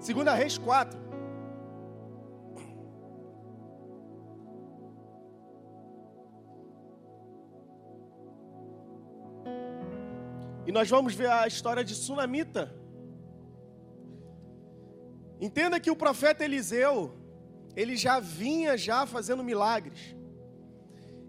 Segunda 0.00 0.32
Reis 0.32 0.56
4. 0.56 0.98
E 10.66 10.72
nós 10.72 10.88
vamos 10.88 11.14
ver 11.14 11.28
a 11.30 11.46
história 11.46 11.84
de 11.84 11.94
Sunamita. 11.94 12.74
Entenda 15.38 15.78
que 15.78 15.90
o 15.90 15.96
profeta 15.96 16.44
Eliseu, 16.44 17.14
ele 17.76 17.94
já 17.94 18.20
vinha 18.20 18.78
já 18.78 19.04
fazendo 19.04 19.44
milagres. 19.44 20.16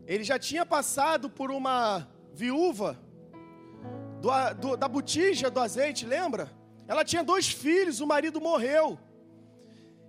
Ele 0.07 0.23
já 0.23 0.39
tinha 0.39 0.65
passado 0.65 1.29
por 1.29 1.51
uma 1.51 2.07
viúva 2.33 2.97
do, 4.21 4.29
do, 4.61 4.77
da 4.77 4.87
botija 4.87 5.51
do 5.51 5.59
azeite, 5.59 6.05
lembra? 6.05 6.60
Ela 6.87 7.05
tinha 7.05 7.23
dois 7.23 7.47
filhos, 7.47 7.99
o 7.99 8.07
marido 8.07 8.41
morreu. 8.41 8.99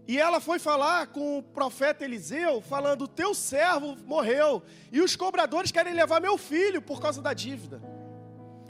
E 0.07 0.19
ela 0.19 0.41
foi 0.41 0.59
falar 0.59 1.09
com 1.09 1.39
o 1.39 1.43
profeta 1.43 2.05
Eliseu, 2.05 2.61
falando: 2.61 3.07
Teu 3.07 3.35
servo 3.35 3.97
morreu, 4.05 4.63
e 4.91 5.01
os 5.01 5.15
cobradores 5.15 5.71
querem 5.71 5.95
levar 5.95 6.21
meu 6.21 6.37
filho 6.37 6.83
por 6.83 7.01
causa 7.01 7.23
da 7.23 7.33
dívida. 7.33 7.81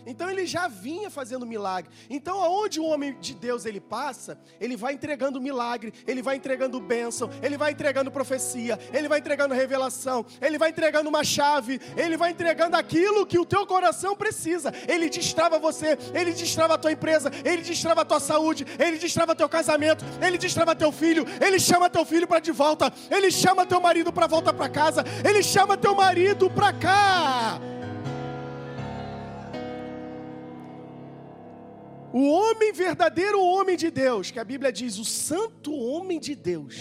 Então 0.07 0.31
ele 0.31 0.47
já 0.47 0.69
vinha 0.69 1.11
fazendo 1.11 1.47
milagre. 1.47 1.91
Então 2.09 2.43
aonde 2.43 2.81
o 2.81 2.85
homem 2.85 3.17
de 3.21 3.35
Deus 3.35 3.65
ele 3.65 3.81
passa, 3.81 4.39
ele 4.61 4.77
vai 4.77 4.95
entregando 4.95 5.41
milagre, 5.41 5.93
ele 6.07 6.23
vai 6.23 6.37
entregando 6.37 6.81
bênção, 6.81 7.31
ele 7.43 7.57
vai 7.57 7.73
entregando 7.73 8.11
profecia, 8.11 8.79
ele 8.93 9.09
vai 9.09 9.19
entregando 9.19 9.55
revelação, 9.55 10.25
ele 10.41 10.59
vai 10.59 10.71
entregando 10.71 11.09
uma 11.09 11.25
chave, 11.25 11.81
ele 11.97 12.17
vai 12.17 12.31
entregando 12.31 12.77
aquilo 12.77 13.27
que 13.27 13.39
o 13.39 13.47
teu 13.47 13.67
coração 13.67 14.17
precisa. 14.17 14.73
Ele 14.89 15.09
destrava 15.09 15.59
você, 15.59 15.99
ele 16.15 16.33
destrava 16.33 16.75
a 16.75 16.79
tua 16.79 16.93
empresa, 16.93 17.31
ele 17.45 17.63
destrava 17.63 18.03
a 18.03 18.05
tua 18.05 18.21
saúde, 18.21 18.67
ele 18.79 18.99
destrava 18.99 19.35
teu 19.35 19.49
casamento, 19.49 20.05
ele 20.25 20.39
destrava 20.39 20.75
teu 20.75 20.93
filho, 20.93 21.25
ele 21.41 21.59
chama 21.59 21.89
teu 21.89 22.05
filho 22.05 22.27
para 22.27 22.41
de 22.41 22.53
volta, 22.53 22.93
ele 23.11 23.31
chama 23.31 23.67
teu 23.67 23.81
marido 23.81 24.13
para 24.13 24.27
voltar 24.27 24.53
para 24.53 24.69
casa, 24.69 25.05
ele 25.25 25.43
chama 25.43 25.77
teu 25.77 25.95
marido 25.95 26.51
para 26.51 26.73
cá. 26.73 27.61
O 32.13 32.29
homem 32.29 32.73
verdadeiro, 32.73 33.41
o 33.41 33.47
homem 33.47 33.77
de 33.77 33.91
Deus, 33.91 34.31
que 34.31 34.39
a 34.39 34.45
Bíblia 34.45 34.71
diz, 34.71 34.99
o 34.99 35.05
santo 35.05 35.73
homem 35.75 36.21
de 36.21 36.35
Deus, 36.35 36.77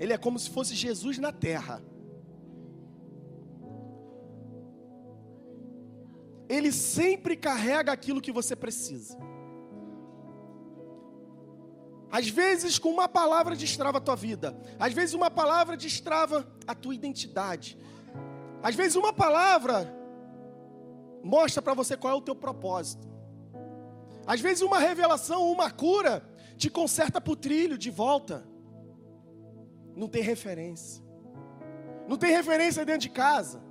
ele 0.00 0.12
é 0.12 0.18
como 0.18 0.38
se 0.38 0.50
fosse 0.50 0.74
Jesus 0.74 1.18
na 1.18 1.30
terra. 1.30 1.82
Ele 6.48 6.72
sempre 6.72 7.36
carrega 7.36 7.92
aquilo 7.92 8.20
que 8.20 8.32
você 8.32 8.56
precisa. 8.56 9.16
Às 12.10 12.28
vezes, 12.28 12.78
com 12.78 12.90
uma 12.90 13.08
palavra 13.08 13.54
destrava 13.54 13.98
a 13.98 14.00
tua 14.00 14.16
vida. 14.16 14.56
Às 14.78 14.92
vezes, 14.92 15.14
uma 15.14 15.30
palavra 15.30 15.76
destrava 15.76 16.46
a 16.66 16.74
tua 16.74 16.94
identidade. 16.94 17.78
Às 18.62 18.74
vezes, 18.74 18.96
uma 18.96 19.12
palavra 19.12 19.94
mostra 21.22 21.60
para 21.60 21.74
você 21.74 21.96
qual 21.96 22.12
é 22.12 22.16
o 22.16 22.22
teu 22.22 22.34
propósito. 22.34 23.15
Às 24.26 24.40
vezes 24.40 24.62
uma 24.62 24.78
revelação, 24.78 25.50
uma 25.50 25.70
cura, 25.70 26.22
te 26.56 26.68
conserta 26.68 27.20
para 27.20 27.32
o 27.32 27.36
trilho 27.36 27.78
de 27.78 27.90
volta. 27.90 28.46
Não 29.94 30.08
tem 30.08 30.22
referência. 30.22 31.02
Não 32.08 32.16
tem 32.16 32.30
referência 32.30 32.84
dentro 32.84 33.02
de 33.02 33.10
casa. 33.10 33.62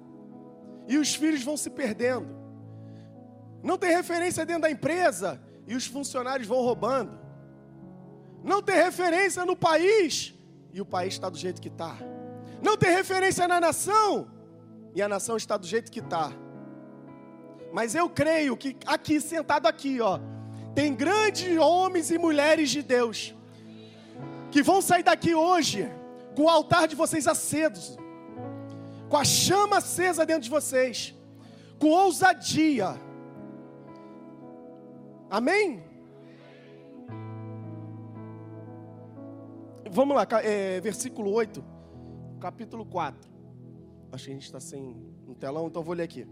E 0.87 0.97
os 0.97 1.13
filhos 1.13 1.43
vão 1.43 1.57
se 1.57 1.69
perdendo. 1.69 2.27
Não 3.61 3.77
tem 3.77 3.91
referência 3.91 4.45
dentro 4.45 4.63
da 4.63 4.71
empresa. 4.71 5.41
E 5.67 5.75
os 5.75 5.85
funcionários 5.85 6.47
vão 6.47 6.61
roubando. 6.61 7.19
Não 8.43 8.61
tem 8.61 8.75
referência 8.75 9.45
no 9.45 9.55
país. 9.55 10.33
E 10.71 10.79
o 10.79 10.85
país 10.85 11.15
está 11.15 11.29
do 11.29 11.37
jeito 11.37 11.61
que 11.61 11.67
está. 11.67 11.97
Não 12.61 12.77
tem 12.77 12.91
referência 12.91 13.47
na 13.47 13.59
nação. 13.59 14.31
E 14.93 15.01
a 15.01 15.09
nação 15.09 15.35
está 15.35 15.57
do 15.57 15.65
jeito 15.65 15.91
que 15.91 15.99
está. 15.99 16.31
Mas 17.73 17.93
eu 17.93 18.09
creio 18.09 18.55
que 18.55 18.77
aqui, 18.85 19.19
sentado 19.19 19.67
aqui, 19.67 19.99
ó, 19.99 20.19
tem 20.75 20.93
grandes 20.93 21.57
homens 21.57 22.11
e 22.11 22.17
mulheres 22.17 22.69
de 22.69 22.83
Deus 22.83 23.33
que 24.51 24.61
vão 24.61 24.81
sair 24.81 25.03
daqui 25.03 25.33
hoje 25.33 25.89
com 26.35 26.43
o 26.43 26.49
altar 26.49 26.87
de 26.87 26.95
vocês 26.95 27.27
acesos, 27.27 27.97
com 29.09 29.15
a 29.15 29.23
chama 29.23 29.77
acesa 29.77 30.25
dentro 30.25 30.43
de 30.43 30.49
vocês, 30.49 31.15
com 31.79 31.87
ousadia. 31.87 32.99
Amém? 35.29 35.81
Vamos 39.89 40.15
lá, 40.15 40.27
é, 40.43 40.81
versículo 40.81 41.31
8, 41.31 41.63
capítulo 42.39 42.85
4. 42.85 43.29
Acho 44.11 44.25
que 44.25 44.31
a 44.31 44.33
gente 44.33 44.45
está 44.45 44.59
sem 44.59 44.95
um 45.25 45.33
telão, 45.33 45.67
então 45.67 45.81
vou 45.81 45.95
ler 45.95 46.03
aqui. 46.03 46.27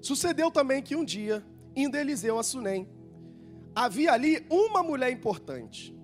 Sucedeu 0.00 0.52
também 0.52 0.80
que 0.82 0.94
um 0.94 1.04
dia, 1.04 1.44
indo 1.74 1.96
Eliseu 1.96 2.38
a 2.38 2.42
Sunem, 2.44 2.88
havia 3.74 4.12
ali 4.12 4.44
uma 4.50 4.82
mulher 4.82 5.10
importante, 5.10 5.96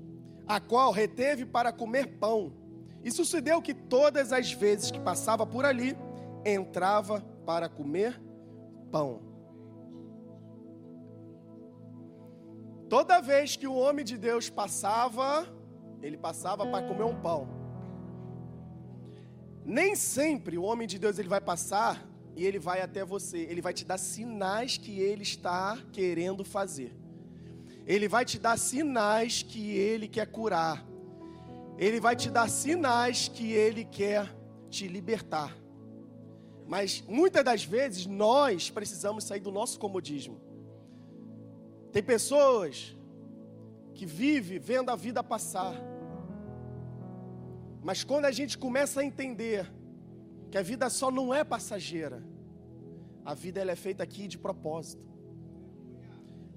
a 0.47 0.61
qual 0.61 0.93
reteve 0.93 1.45
para 1.45 1.73
comer 1.73 2.19
pão. 2.19 2.53
E 3.03 3.11
sucedeu 3.11 3.63
que 3.63 3.75
todas 3.75 4.33
as 4.33 4.53
vezes 4.53 4.91
que 4.91 5.01
passava 5.01 5.47
por 5.47 5.65
ali, 5.65 5.97
entrava 6.45 7.21
para 7.45 7.69
comer 7.69 8.21
pão. 8.91 9.23
Toda 12.89 13.21
vez 13.21 13.57
que 13.57 13.67
o 13.67 13.75
homem 13.75 14.05
de 14.05 14.17
Deus 14.17 14.49
passava, 14.49 15.47
ele 16.01 16.17
passava 16.17 16.65
para 16.67 16.87
comer 16.87 17.05
um 17.05 17.21
pão. 17.21 17.49
Nem 19.65 19.97
sempre 19.97 20.57
o 20.57 20.63
homem 20.63 20.87
de 20.87 20.97
Deus 20.97 21.19
ele 21.19 21.29
vai 21.29 21.41
passar 21.41 22.07
e 22.37 22.45
ele 22.45 22.59
vai 22.59 22.81
até 22.81 23.05
você, 23.05 23.39
ele 23.39 23.61
vai 23.61 23.73
te 23.73 23.85
dar 23.85 23.99
sinais 23.99 24.77
que 24.77 25.01
ele 25.01 25.23
está 25.23 25.77
querendo 25.93 26.45
fazer. 26.45 26.95
Ele 27.87 28.09
vai 28.09 28.25
te 28.25 28.39
dar 28.39 28.59
sinais 28.59 29.43
que 29.43 29.71
ele 29.71 30.09
quer 30.09 30.27
curar. 30.27 30.85
Ele 31.79 32.01
vai 32.01 32.17
te 32.17 32.29
dar 32.31 32.49
sinais 32.49 33.29
que 33.29 33.53
ele 33.53 33.85
quer 33.85 34.35
te 34.69 34.89
libertar. 34.89 35.57
Mas 36.67 37.05
muitas 37.07 37.45
das 37.45 37.65
vezes 37.65 38.07
nós 38.07 38.71
precisamos 38.71 39.23
sair 39.23 39.39
do 39.39 39.53
nosso 39.53 39.79
comodismo. 39.79 40.41
Tem 41.93 42.03
pessoas 42.03 42.97
que 43.95 44.05
vivem 44.05 44.59
vendo 44.59 44.91
a 44.91 44.97
vida 44.97 45.23
passar. 45.23 45.75
Mas 47.83 48.03
quando 48.03 48.25
a 48.25 48.33
gente 48.33 48.59
começa 48.59 49.01
a 49.01 49.05
entender 49.05 49.73
que 50.51 50.59
a 50.59 50.63
vida 50.63 50.91
só 50.91 51.09
não 51.09 51.33
é 51.33 51.45
passageira, 51.45 52.21
a 53.25 53.33
vida 53.33 53.61
ela 53.61 53.71
é 53.71 53.77
feita 53.77 54.03
aqui 54.03 54.27
de 54.27 54.39
propósito 54.39 55.16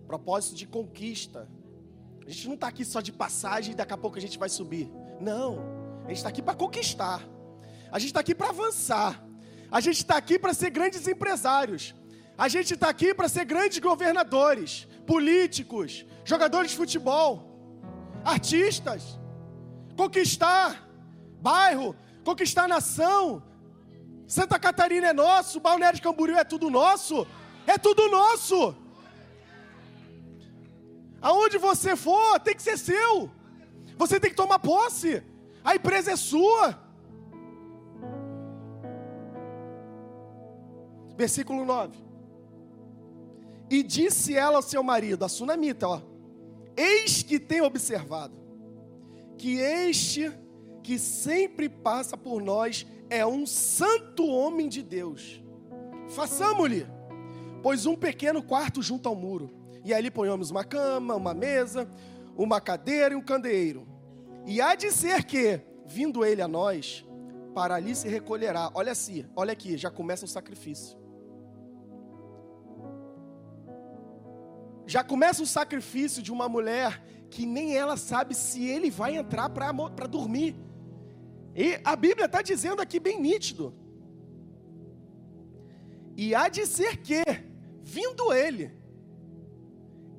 propósito 0.10 0.56
de 0.56 0.66
conquista. 0.66 1.48
A 2.26 2.30
gente 2.32 2.48
não 2.48 2.56
está 2.56 2.68
aqui 2.68 2.84
só 2.84 3.00
de 3.00 3.12
passagem 3.12 3.74
e 3.74 3.76
daqui 3.76 3.94
a 3.94 3.98
pouco 3.98 4.18
a 4.18 4.22
gente 4.26 4.40
vai 4.44 4.50
subir. 4.50 4.92
Não, 5.22 5.50
a 6.04 6.08
gente 6.10 6.18
está 6.18 6.30
aqui 6.30 6.42
para 6.42 6.56
conquistar. 6.56 7.20
A 7.92 8.00
gente 8.00 8.10
está 8.10 8.22
aqui 8.22 8.34
para 8.34 8.50
avançar. 8.50 9.24
A 9.72 9.80
gente 9.80 9.98
está 9.98 10.18
aqui 10.18 10.40
para 10.40 10.52
ser 10.62 10.72
grandes 10.72 11.08
empresários. 11.08 11.84
A 12.36 12.48
gente 12.48 12.74
está 12.74 12.90
aqui 12.90 13.14
para 13.14 13.30
ser 13.30 13.46
grandes 13.46 13.78
governadores, 13.78 14.88
políticos, 15.06 16.06
jogadores 16.26 16.72
de 16.72 16.78
futebol, 16.78 17.32
artistas. 18.26 19.20
Conquistar 19.96 20.90
bairro, 21.40 21.96
conquistar 22.24 22.68
nação. 22.68 23.44
Santa 24.28 24.58
Catarina 24.58 25.08
é 25.10 25.14
nosso, 25.14 25.60
Balneário 25.60 25.98
de 25.98 26.02
Camboriú 26.02 26.38
é 26.38 26.44
tudo 26.44 26.68
nosso. 26.82 27.28
É 27.68 27.78
tudo 27.78 28.10
nosso. 28.10 28.76
Aonde 31.22 31.58
você 31.58 31.96
for, 31.96 32.40
tem 32.40 32.56
que 32.56 32.62
ser 32.62 32.78
seu. 32.78 33.30
Você 33.98 34.20
tem 34.20 34.30
que 34.30 34.36
tomar 34.36 34.60
posse. 34.60 35.22
A 35.64 35.76
empresa 35.76 36.12
é 36.12 36.16
sua. 36.16 36.80
Versículo 41.18 41.66
9. 41.66 41.98
E 43.70 43.84
disse 43.84 44.36
ela 44.36 44.58
ao 44.58 44.62
seu 44.62 44.82
marido, 44.82 45.26
a 45.26 45.30
sunamita, 45.30 45.88
ó: 45.88 46.02
Eis 46.76 47.22
que 47.22 47.40
tenho 47.40 47.66
observado 47.66 48.40
que 49.38 49.58
este 49.58 50.32
que 50.82 50.98
sempre 50.98 51.70
passa 51.70 52.18
por 52.18 52.42
nós 52.42 52.88
é 53.10 53.26
um 53.26 53.46
santo 53.46 54.26
homem 54.26 54.70
de 54.70 54.82
Deus. 54.82 55.44
Façamos-lhe, 56.08 56.88
pois 57.62 57.86
um 57.86 57.96
pequeno 57.96 58.42
quarto 58.42 58.82
junto 58.82 59.08
ao 59.08 59.16
muro 59.16 59.59
e 59.84 59.94
ali 59.94 60.12
ponhamos 60.12 60.52
uma 60.52 60.64
cama, 60.64 61.16
uma 61.16 61.34
mesa, 61.34 61.90
uma 62.36 62.60
cadeira 62.60 63.14
e 63.14 63.18
um 63.18 63.22
candeeiro. 63.22 63.88
E 64.46 64.62
há 64.62 64.76
de 64.76 64.92
ser 64.92 65.24
que, 65.24 65.62
vindo 65.86 66.26
ele 66.26 66.42
a 66.42 66.48
nós, 66.48 67.06
para 67.54 67.76
ali 67.76 67.96
se 67.96 68.08
recolherá. 68.08 68.72
Olha 68.74 68.92
assim, 68.92 69.26
olha 69.36 69.54
aqui, 69.54 69.78
já 69.78 69.90
começa 69.90 70.26
o 70.26 70.28
sacrifício. 70.28 71.00
já 74.90 75.04
começa 75.04 75.44
o 75.44 75.46
sacrifício 75.46 76.22
de 76.22 76.32
uma 76.32 76.50
mulher 76.50 77.00
que 77.30 77.46
nem 77.46 77.78
ela 77.78 77.96
sabe 77.96 78.34
se 78.34 78.66
ele 78.68 78.90
vai 78.90 79.16
entrar 79.16 79.48
para 79.48 80.08
dormir. 80.08 80.56
E 81.56 81.80
a 81.84 81.96
Bíblia 81.96 82.26
está 82.26 82.42
dizendo 82.42 82.82
aqui 82.82 83.00
bem 83.00 83.22
nítido. 83.22 83.72
E 86.18 86.34
há 86.34 86.50
de 86.50 86.66
ser 86.66 86.98
que, 86.98 87.22
vindo 87.84 88.34
ele, 88.34 88.76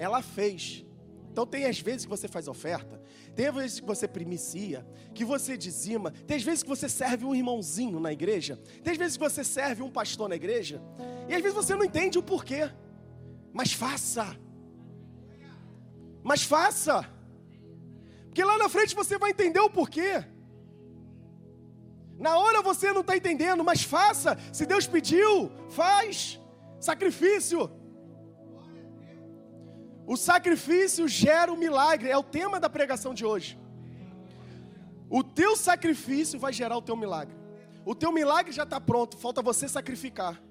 ela 0.01 0.23
fez. 0.23 0.85
Então 1.31 1.47
tem 1.47 1.67
as 1.67 1.79
vezes 1.79 2.07
que 2.07 2.11
você 2.11 2.27
faz 2.27 2.49
oferta, 2.49 3.01
tem 3.37 3.47
as 3.47 3.55
vezes 3.55 3.81
que 3.81 3.87
você 3.87 4.09
primicia, 4.09 4.85
que 5.15 5.25
você 5.25 5.57
dizima, 5.57 6.11
tem 6.27 6.39
as 6.39 6.43
vezes 6.43 6.63
que 6.63 6.69
você 6.69 6.89
serve 6.89 7.25
um 7.25 7.35
irmãozinho 7.35 8.01
na 8.01 8.11
igreja, 8.11 8.57
tem 8.83 8.93
as 8.93 8.99
vezes 8.99 9.17
que 9.17 9.23
você 9.23 9.45
serve 9.45 9.83
um 9.83 9.91
pastor 9.91 10.29
na 10.29 10.35
igreja, 10.35 10.83
e 11.29 11.35
às 11.35 11.43
vezes 11.43 11.55
você 11.55 11.77
não 11.77 11.85
entende 11.85 12.19
o 12.19 12.23
porquê. 12.23 12.69
Mas 13.53 13.73
faça. 13.73 14.37
Mas 16.23 16.43
faça. 16.43 17.07
Porque 18.27 18.43
lá 18.43 18.57
na 18.57 18.69
frente 18.69 18.95
você 18.95 19.19
vai 19.19 19.31
entender 19.31 19.61
o 19.61 19.71
porquê. 19.71 20.25
Na 22.19 22.39
hora 22.39 22.63
você 22.63 22.93
não 22.93 23.03
está 23.03 23.17
entendendo, 23.17 23.63
mas 23.63 23.83
faça. 23.83 24.37
Se 24.53 24.65
Deus 24.67 24.87
pediu, 24.87 25.53
faz. 25.69 26.41
Sacrifício. 26.81 27.80
O 30.13 30.17
sacrifício 30.17 31.07
gera 31.07 31.53
o 31.53 31.57
milagre, 31.57 32.11
é 32.11 32.19
o 32.19 32.23
tema 32.25 32.59
da 32.59 32.69
pregação 32.69 33.15
de 33.15 33.25
hoje. 33.25 33.57
O 35.09 35.23
teu 35.23 35.55
sacrifício 35.55 36.37
vai 36.37 36.53
gerar 36.53 36.77
o 36.77 36.83
teu 36.83 36.97
milagre. 36.97 37.37
O 37.85 37.95
teu 37.95 38.11
milagre 38.11 38.51
já 38.51 38.65
está 38.65 38.81
pronto, 38.81 39.17
falta 39.17 39.41
você 39.41 39.69
sacrificar. 39.69 40.43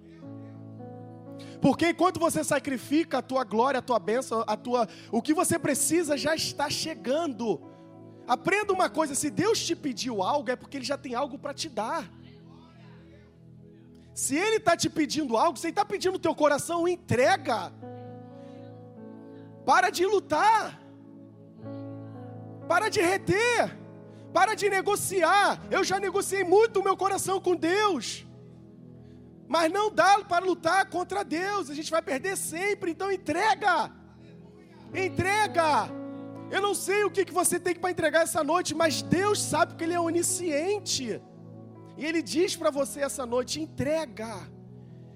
Porque 1.62 1.90
enquanto 1.90 2.22
você 2.22 2.42
sacrifica 2.42 3.18
a 3.18 3.22
tua 3.22 3.44
glória, 3.44 3.80
a 3.80 3.82
tua 3.82 4.00
bênção, 4.00 4.46
a 4.48 4.56
tua, 4.56 4.88
o 5.12 5.22
que 5.22 5.34
você 5.34 5.60
precisa 5.60 6.16
já 6.16 6.34
está 6.34 6.70
chegando. 6.70 7.62
Aprenda 8.26 8.72
uma 8.72 8.90
coisa: 8.90 9.14
se 9.14 9.30
Deus 9.30 9.60
te 9.60 9.76
pediu 9.76 10.24
algo, 10.24 10.50
é 10.50 10.56
porque 10.56 10.78
Ele 10.78 10.86
já 10.86 10.98
tem 10.98 11.16
algo 11.16 11.38
para 11.38 11.54
te 11.54 11.68
dar. 11.68 12.10
Se 14.14 14.38
Ele 14.38 14.56
está 14.56 14.78
te 14.78 14.90
pedindo 14.90 15.36
algo, 15.36 15.60
se 15.60 15.68
Ele 15.68 15.74
está 15.74 15.84
pedindo 15.84 16.16
o 16.16 16.20
teu 16.20 16.34
coração, 16.34 16.88
entrega. 16.88 17.74
Para 19.66 19.90
de 19.90 20.06
lutar. 20.06 20.80
Para 22.68 22.90
de 22.90 23.02
reter. 23.02 23.78
Para 24.34 24.54
de 24.54 24.70
negociar. 24.70 25.62
Eu 25.72 25.84
já 25.84 26.00
negociei 26.00 26.44
muito 26.44 26.80
o 26.80 26.84
meu 26.84 26.96
coração 26.96 27.40
com 27.40 27.56
Deus. 27.56 28.26
Mas 29.48 29.72
não 29.72 29.92
dá 29.92 30.20
para 30.20 30.46
lutar 30.46 30.90
contra 30.90 31.24
Deus. 31.24 31.70
A 31.70 31.74
gente 31.74 31.90
vai 31.90 32.02
perder 32.02 32.38
sempre. 32.38 32.92
Então 32.92 33.12
entrega. 33.12 33.92
Entrega. 34.94 35.90
Eu 36.52 36.62
não 36.62 36.74
sei 36.74 37.04
o 37.04 37.12
que, 37.12 37.26
que 37.26 37.34
você 37.34 37.60
tem 37.60 37.76
para 37.76 37.92
entregar 37.92 38.22
essa 38.24 38.44
noite, 38.44 38.74
mas 38.74 39.02
Deus 39.02 39.40
sabe 39.42 39.76
que 39.76 39.84
Ele 39.84 39.94
é 39.94 40.00
onisciente. 40.00 41.22
E 41.98 42.06
Ele 42.06 42.22
diz 42.22 42.56
para 42.56 42.72
você 42.72 43.02
essa 43.02 43.26
noite: 43.26 43.62
entrega. 43.62 44.50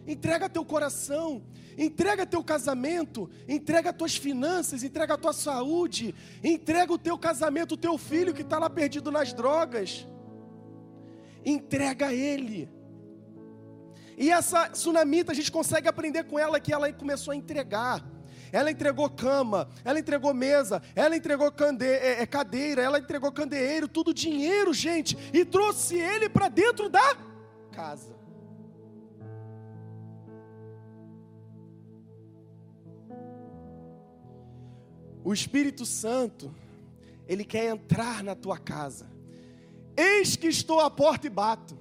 Entrega 0.06 0.50
teu 0.50 0.66
coração, 0.66 1.44
entrega 1.78 2.26
teu 2.26 2.44
casamento, 2.44 3.30
entrega 3.48 3.94
tuas 3.94 4.16
finanças, 4.16 4.84
entrega 4.84 5.18
tua 5.18 5.34
saúde, 5.34 6.14
entrega 6.44 6.92
o 6.92 6.98
teu 6.98 7.18
casamento, 7.18 7.74
o 7.74 7.78
teu 7.78 7.98
filho 7.98 8.34
que 8.34 8.42
está 8.42 8.60
lá 8.60 8.70
perdido 8.70 9.12
nas 9.12 9.34
drogas. 9.34 10.06
Entrega 11.46 12.14
ele. 12.14 12.70
E 14.18 14.30
essa 14.30 14.70
tsunamita, 14.70 15.32
a 15.32 15.36
gente 15.36 15.52
consegue 15.52 15.88
aprender 15.88 16.24
com 16.26 16.38
ela 16.38 16.60
que 16.60 16.74
ela 16.74 16.92
começou 16.92 17.32
a 17.32 17.36
entregar. 17.36 18.06
Ela 18.52 18.70
entregou 18.70 19.10
cama, 19.10 19.68
ela 19.84 19.98
entregou 19.98 20.32
mesa, 20.32 20.80
ela 20.96 21.16
entregou 21.16 21.52
cande 21.52 21.88
é, 21.88 22.22
é, 22.22 22.26
cadeira, 22.28 22.84
ela 22.84 23.00
entregou 23.00 23.32
candeeiro, 23.32 23.88
tudo 23.88 24.14
dinheiro, 24.14 24.72
gente, 24.74 25.18
e 25.34 25.44
trouxe 25.44 25.96
ele 25.96 26.30
para 26.30 26.50
dentro 26.50 26.88
da 26.88 27.18
casa. 27.72 28.13
O 35.24 35.34
Espírito 35.34 35.86
Santo, 35.86 36.54
ele 37.28 37.46
quer 37.46 37.66
entrar 37.66 38.24
na 38.24 38.36
tua 38.36 38.58
casa. 38.58 39.10
Eis 39.96 40.36
que 40.36 40.48
estou 40.48 40.80
à 40.80 40.90
porta 40.90 41.28
e 41.28 41.30
bato. 41.30 41.78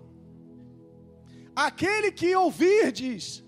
Aquele 1.54 2.12
que 2.12 2.34
ouvir 2.36 2.92
diz, 2.92 3.42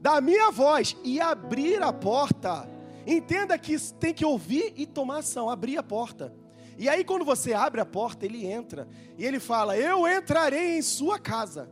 da 0.00 0.20
minha 0.20 0.50
voz 0.50 0.96
e 1.04 1.20
abrir 1.20 1.82
a 1.82 1.92
porta, 1.92 2.68
entenda 3.06 3.58
que 3.58 3.78
tem 3.94 4.12
que 4.12 4.24
ouvir 4.24 4.72
e 4.76 4.86
tomar 4.86 5.18
ação, 5.18 5.48
abrir 5.48 5.78
a 5.78 5.82
porta. 5.82 6.34
E 6.76 6.88
aí, 6.88 7.04
quando 7.04 7.24
você 7.24 7.52
abre 7.52 7.80
a 7.80 7.86
porta, 7.86 8.24
ele 8.24 8.46
entra 8.46 8.88
e 9.16 9.24
ele 9.24 9.40
fala: 9.40 9.76
Eu 9.76 10.06
entrarei 10.06 10.78
em 10.78 10.82
sua 10.82 11.18
casa, 11.18 11.68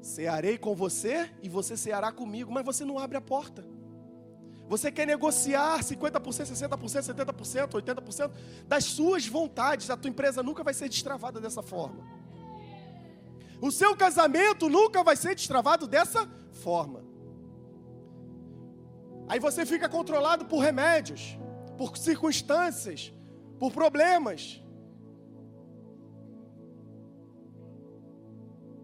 cearei 0.00 0.56
com 0.56 0.74
você 0.74 1.30
e 1.42 1.48
você 1.48 1.76
ceará 1.76 2.10
comigo, 2.10 2.50
mas 2.50 2.64
você 2.64 2.84
não 2.84 2.98
abre 2.98 3.18
a 3.18 3.20
porta. 3.20 3.77
Você 4.68 4.92
quer 4.92 5.06
negociar 5.06 5.80
50%, 5.80 6.20
60%, 6.20 6.68
70%, 6.68 7.70
80% 7.70 8.30
das 8.66 8.84
suas 8.84 9.26
vontades, 9.26 9.88
a 9.88 9.96
tua 9.96 10.10
empresa 10.10 10.42
nunca 10.42 10.62
vai 10.62 10.74
ser 10.74 10.90
destravada 10.90 11.40
dessa 11.40 11.62
forma. 11.62 12.04
O 13.62 13.70
seu 13.70 13.96
casamento 13.96 14.68
nunca 14.68 15.02
vai 15.02 15.16
ser 15.16 15.34
destravado 15.34 15.86
dessa 15.86 16.28
forma. 16.52 17.02
Aí 19.26 19.40
você 19.40 19.64
fica 19.64 19.88
controlado 19.88 20.44
por 20.44 20.58
remédios, 20.58 21.38
por 21.78 21.96
circunstâncias, 21.96 23.12
por 23.58 23.72
problemas. 23.72 24.62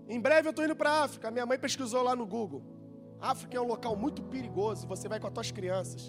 Em 0.08 0.20
breve 0.20 0.48
eu 0.48 0.50
estou 0.50 0.64
indo 0.64 0.76
para 0.76 0.90
a 0.90 1.04
África. 1.04 1.30
Minha 1.30 1.46
mãe 1.46 1.58
pesquisou 1.58 2.02
lá 2.02 2.16
no 2.16 2.26
Google. 2.26 2.73
África 3.32 3.56
é 3.56 3.60
um 3.60 3.70
local 3.74 3.94
muito 4.04 4.22
perigoso. 4.34 4.86
Você 4.92 5.08
vai 5.08 5.18
com 5.20 5.28
as 5.28 5.34
suas 5.34 5.50
crianças. 5.58 6.02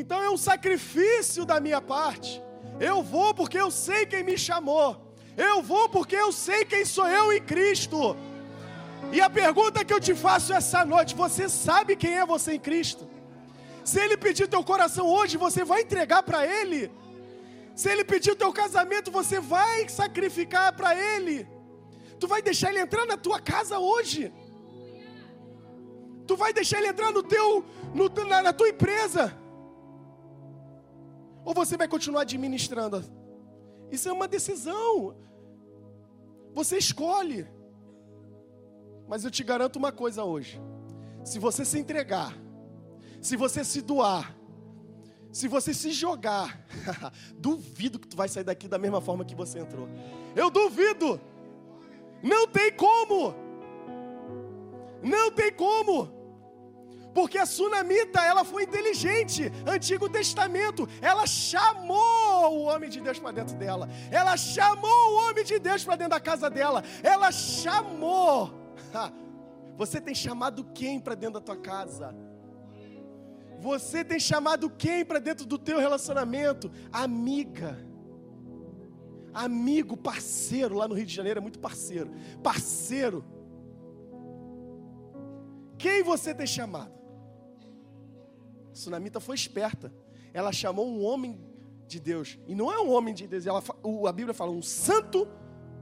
Então 0.00 0.18
é 0.22 0.30
um 0.36 0.40
sacrifício 0.50 1.44
da 1.50 1.58
minha 1.66 1.80
parte 1.80 2.32
eu 2.80 3.02
vou 3.02 3.34
porque 3.34 3.58
eu 3.58 3.70
sei 3.70 4.06
quem 4.06 4.22
me 4.22 4.38
chamou. 4.38 4.88
Eu 5.36 5.62
vou 5.62 5.88
porque 5.88 6.16
eu 6.16 6.30
sei 6.32 6.64
quem 6.64 6.84
sou 6.84 7.08
eu 7.08 7.32
em 7.32 7.40
Cristo. 7.40 8.16
E 9.12 9.20
a 9.20 9.30
pergunta 9.30 9.84
que 9.84 9.92
eu 9.92 10.00
te 10.00 10.14
faço 10.14 10.52
essa 10.52 10.84
noite: 10.84 11.14
você 11.14 11.48
sabe 11.48 11.96
quem 11.96 12.14
é 12.16 12.26
você 12.26 12.54
em 12.54 12.60
Cristo? 12.60 13.08
Se 13.84 13.98
Ele 14.00 14.16
pedir 14.16 14.48
teu 14.48 14.62
coração 14.62 15.06
hoje, 15.06 15.36
você 15.36 15.64
vai 15.64 15.82
entregar 15.82 16.22
para 16.22 16.46
Ele? 16.46 16.90
Se 17.74 17.90
Ele 17.90 18.04
pedir 18.04 18.34
teu 18.36 18.52
casamento, 18.52 19.10
você 19.10 19.40
vai 19.40 19.88
sacrificar 19.88 20.72
para 20.74 20.94
Ele? 20.94 21.48
Tu 22.18 22.26
vai 22.26 22.42
deixar 22.42 22.70
Ele 22.70 22.80
entrar 22.80 23.06
na 23.06 23.16
tua 23.16 23.40
casa 23.40 23.78
hoje? 23.78 24.32
Tu 26.26 26.36
vai 26.36 26.52
deixar 26.52 26.78
Ele 26.78 26.88
entrar 26.88 27.12
no 27.12 27.22
teu, 27.22 27.64
no, 27.94 28.08
na, 28.26 28.42
na 28.42 28.52
tua 28.52 28.68
empresa? 28.68 29.36
Ou 31.44 31.54
você 31.54 31.76
vai 31.76 31.88
continuar 31.88 32.22
administrando? 32.22 33.02
Isso 33.90 34.08
é 34.08 34.12
uma 34.12 34.28
decisão. 34.28 35.16
Você 36.52 36.76
escolhe. 36.76 37.46
Mas 39.06 39.24
eu 39.24 39.30
te 39.30 39.42
garanto 39.42 39.76
uma 39.76 39.90
coisa 39.90 40.24
hoje: 40.24 40.60
se 41.24 41.38
você 41.38 41.64
se 41.64 41.78
entregar, 41.78 42.36
se 43.22 43.36
você 43.36 43.64
se 43.64 43.80
doar, 43.80 44.36
se 45.32 45.48
você 45.48 45.72
se 45.72 45.92
jogar, 45.92 46.66
duvido 47.38 47.98
que 47.98 48.08
tu 48.08 48.16
vai 48.16 48.28
sair 48.28 48.44
daqui 48.44 48.68
da 48.68 48.78
mesma 48.78 49.00
forma 49.00 49.24
que 49.24 49.34
você 49.34 49.58
entrou. 49.58 49.88
Eu 50.36 50.50
duvido. 50.50 51.20
Não 52.22 52.46
tem 52.46 52.72
como. 52.72 53.34
Não 55.02 55.30
tem 55.30 55.52
como. 55.52 56.18
Porque 57.14 57.38
a 57.38 57.46
sunamita, 57.46 58.20
ela 58.20 58.44
foi 58.44 58.64
inteligente. 58.64 59.50
Antigo 59.66 60.08
Testamento, 60.08 60.88
ela 61.00 61.26
chamou 61.26 62.58
o 62.58 62.62
homem 62.64 62.88
de 62.88 63.00
Deus 63.00 63.18
para 63.18 63.32
dentro 63.32 63.56
dela. 63.56 63.88
Ela 64.10 64.36
chamou 64.36 65.10
o 65.10 65.28
homem 65.28 65.44
de 65.44 65.58
Deus 65.58 65.84
para 65.84 65.96
dentro 65.96 66.10
da 66.10 66.20
casa 66.20 66.48
dela. 66.48 66.82
Ela 67.02 67.32
chamou. 67.32 68.52
Você 69.76 70.00
tem 70.00 70.14
chamado 70.14 70.64
quem 70.74 71.00
para 71.00 71.14
dentro 71.14 71.40
da 71.40 71.40
tua 71.40 71.56
casa? 71.56 72.14
Você 73.60 74.04
tem 74.04 74.20
chamado 74.20 74.70
quem 74.70 75.04
para 75.04 75.18
dentro 75.18 75.44
do 75.44 75.58
teu 75.58 75.78
relacionamento? 75.78 76.70
Amiga. 76.92 77.87
Amigo, 79.38 79.96
parceiro, 79.96 80.74
lá 80.74 80.88
no 80.88 80.96
Rio 80.96 81.06
de 81.06 81.14
Janeiro 81.14 81.38
é 81.38 81.40
muito 81.40 81.60
parceiro. 81.60 82.10
Parceiro. 82.42 83.24
Quem 85.78 86.02
você 86.02 86.34
tem 86.34 86.44
chamado? 86.44 86.92
Sunamita 88.72 89.20
foi 89.20 89.36
esperta. 89.36 89.94
Ela 90.34 90.50
chamou 90.50 90.88
um 90.88 91.04
homem 91.04 91.40
de 91.86 92.00
Deus. 92.00 92.36
E 92.48 92.54
não 92.54 92.72
é 92.72 92.80
um 92.80 92.90
homem 92.90 93.14
de 93.14 93.28
Deus. 93.28 93.46
Ela, 93.46 93.62
a 94.08 94.12
Bíblia 94.12 94.34
fala 94.34 94.50
um 94.50 94.60
santo 94.60 95.28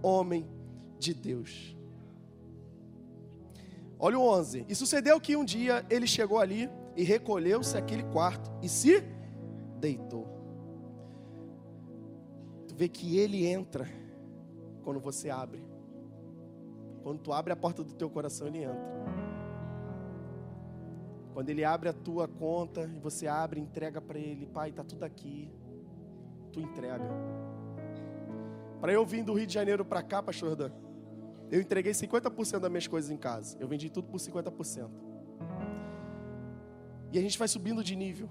homem 0.02 0.46
de 0.98 1.14
Deus. 1.14 1.74
Olha 3.98 4.18
o 4.18 4.22
11. 4.22 4.66
E 4.68 4.74
sucedeu 4.74 5.18
que 5.18 5.34
um 5.34 5.46
dia 5.46 5.82
ele 5.88 6.06
chegou 6.06 6.38
ali 6.38 6.68
e 6.94 7.02
recolheu-se 7.02 7.74
àquele 7.74 8.02
quarto 8.02 8.50
e 8.60 8.68
se 8.68 9.02
deitou. 9.80 10.35
Vê 12.76 12.88
que 12.88 13.18
ele 13.18 13.46
entra 13.46 13.88
quando 14.84 15.00
você 15.00 15.30
abre. 15.30 15.64
Quando 17.02 17.20
tu 17.20 17.32
abre 17.32 17.50
a 17.50 17.56
porta 17.56 17.82
do 17.82 17.94
teu 17.94 18.10
coração, 18.10 18.48
ele 18.48 18.64
entra. 18.64 18.96
Quando 21.32 21.48
ele 21.48 21.64
abre 21.64 21.88
a 21.88 21.92
tua 21.94 22.28
conta 22.28 22.82
e 22.94 22.98
você 22.98 23.26
abre, 23.26 23.58
entrega 23.58 23.98
para 23.98 24.18
ele, 24.18 24.44
pai, 24.44 24.72
tá 24.72 24.84
tudo 24.84 25.04
aqui. 25.04 25.50
Tu 26.52 26.60
entrega. 26.60 27.08
Para 28.78 28.92
eu 28.92 29.06
vir 29.06 29.24
do 29.24 29.32
Rio 29.32 29.46
de 29.46 29.54
Janeiro 29.54 29.82
para 29.82 30.02
cá, 30.02 30.22
pastor 30.22 30.54
Dan, 30.54 30.70
eu 31.50 31.60
entreguei 31.62 31.92
50% 31.92 32.58
das 32.58 32.70
minhas 32.70 32.86
coisas 32.86 33.10
em 33.10 33.16
casa. 33.16 33.56
Eu 33.58 33.66
vendi 33.66 33.88
tudo 33.88 34.08
por 34.08 34.18
50%. 34.18 34.90
E 37.10 37.18
a 37.18 37.22
gente 37.22 37.38
vai 37.38 37.48
subindo 37.48 37.82
de 37.82 37.96
nível. 37.96 38.28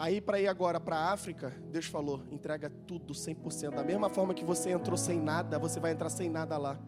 Aí 0.00 0.18
para 0.18 0.40
ir 0.40 0.48
agora 0.48 0.80
para 0.80 0.96
a 0.96 1.12
África, 1.12 1.52
Deus 1.70 1.84
falou: 1.84 2.22
entrega 2.30 2.70
tudo 2.86 3.12
100%. 3.12 3.74
Da 3.74 3.84
mesma 3.84 4.08
forma 4.08 4.32
que 4.32 4.42
você 4.42 4.70
entrou 4.70 4.96
sem 4.96 5.20
nada, 5.20 5.58
você 5.58 5.78
vai 5.78 5.92
entrar 5.92 6.08
sem 6.08 6.30
nada 6.30 6.56
lá. 6.56 6.80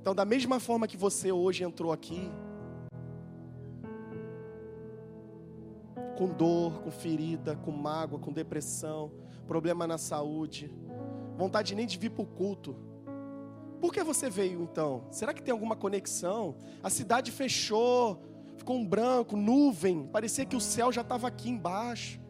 Então, 0.00 0.14
da 0.14 0.24
mesma 0.24 0.58
forma 0.58 0.88
que 0.88 0.96
você 0.96 1.30
hoje 1.30 1.62
entrou 1.62 1.92
aqui, 1.92 2.32
com 6.16 6.28
dor, 6.28 6.80
com 6.80 6.90
ferida, 6.90 7.54
com 7.54 7.70
mágoa, 7.70 8.18
com 8.18 8.32
depressão, 8.32 9.12
problema 9.46 9.86
na 9.86 9.98
saúde, 9.98 10.72
vontade 11.36 11.74
nem 11.74 11.86
de 11.86 11.98
vir 11.98 12.08
para 12.08 12.22
o 12.22 12.26
culto. 12.26 12.74
Por 13.78 13.92
que 13.92 14.02
você 14.02 14.30
veio 14.30 14.62
então? 14.62 15.04
Será 15.10 15.34
que 15.34 15.42
tem 15.42 15.52
alguma 15.52 15.76
conexão? 15.76 16.56
A 16.82 16.88
cidade 16.88 17.30
fechou, 17.30 18.29
ficou 18.60 18.76
um 18.76 18.86
branco, 18.86 19.36
nuvem, 19.36 20.06
parecia 20.06 20.44
que 20.44 20.56
o 20.56 20.60
céu 20.60 20.92
já 20.96 21.00
estava 21.00 21.26
aqui 21.28 21.48
embaixo. 21.50 22.20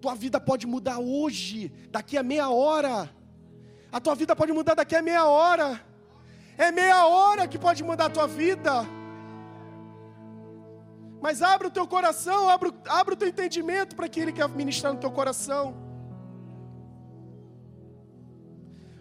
Tua 0.00 0.14
vida 0.14 0.38
pode 0.40 0.66
mudar 0.66 0.98
hoje, 0.98 1.72
daqui 1.90 2.16
a 2.16 2.22
meia 2.22 2.48
hora. 2.50 3.10
A 3.90 4.00
tua 4.00 4.14
vida 4.14 4.34
pode 4.34 4.52
mudar 4.52 4.74
daqui 4.74 4.96
a 4.96 5.02
meia 5.02 5.24
hora. 5.26 5.68
É 6.56 6.70
meia 6.70 7.06
hora 7.06 7.48
que 7.48 7.58
pode 7.58 7.82
mudar 7.82 8.06
a 8.06 8.10
tua 8.10 8.26
vida. 8.26 8.72
Mas 11.20 11.42
abre 11.42 11.68
o 11.68 11.70
teu 11.70 11.86
coração, 11.86 12.48
abre, 12.48 12.72
abre 12.86 13.14
o 13.14 13.16
teu 13.16 13.28
entendimento 13.28 13.96
para 13.96 14.08
que 14.08 14.20
Ele 14.20 14.32
quer 14.32 14.48
ministrar 14.48 14.92
no 14.92 15.00
teu 15.00 15.10
coração. 15.10 15.64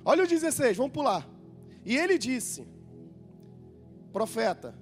Olha 0.06 0.24
o 0.24 0.28
16, 0.28 0.78
vamos 0.78 0.94
pular. 0.94 1.28
E 1.86 1.98
ele 1.98 2.18
disse: 2.18 2.68
Profeta, 4.14 4.76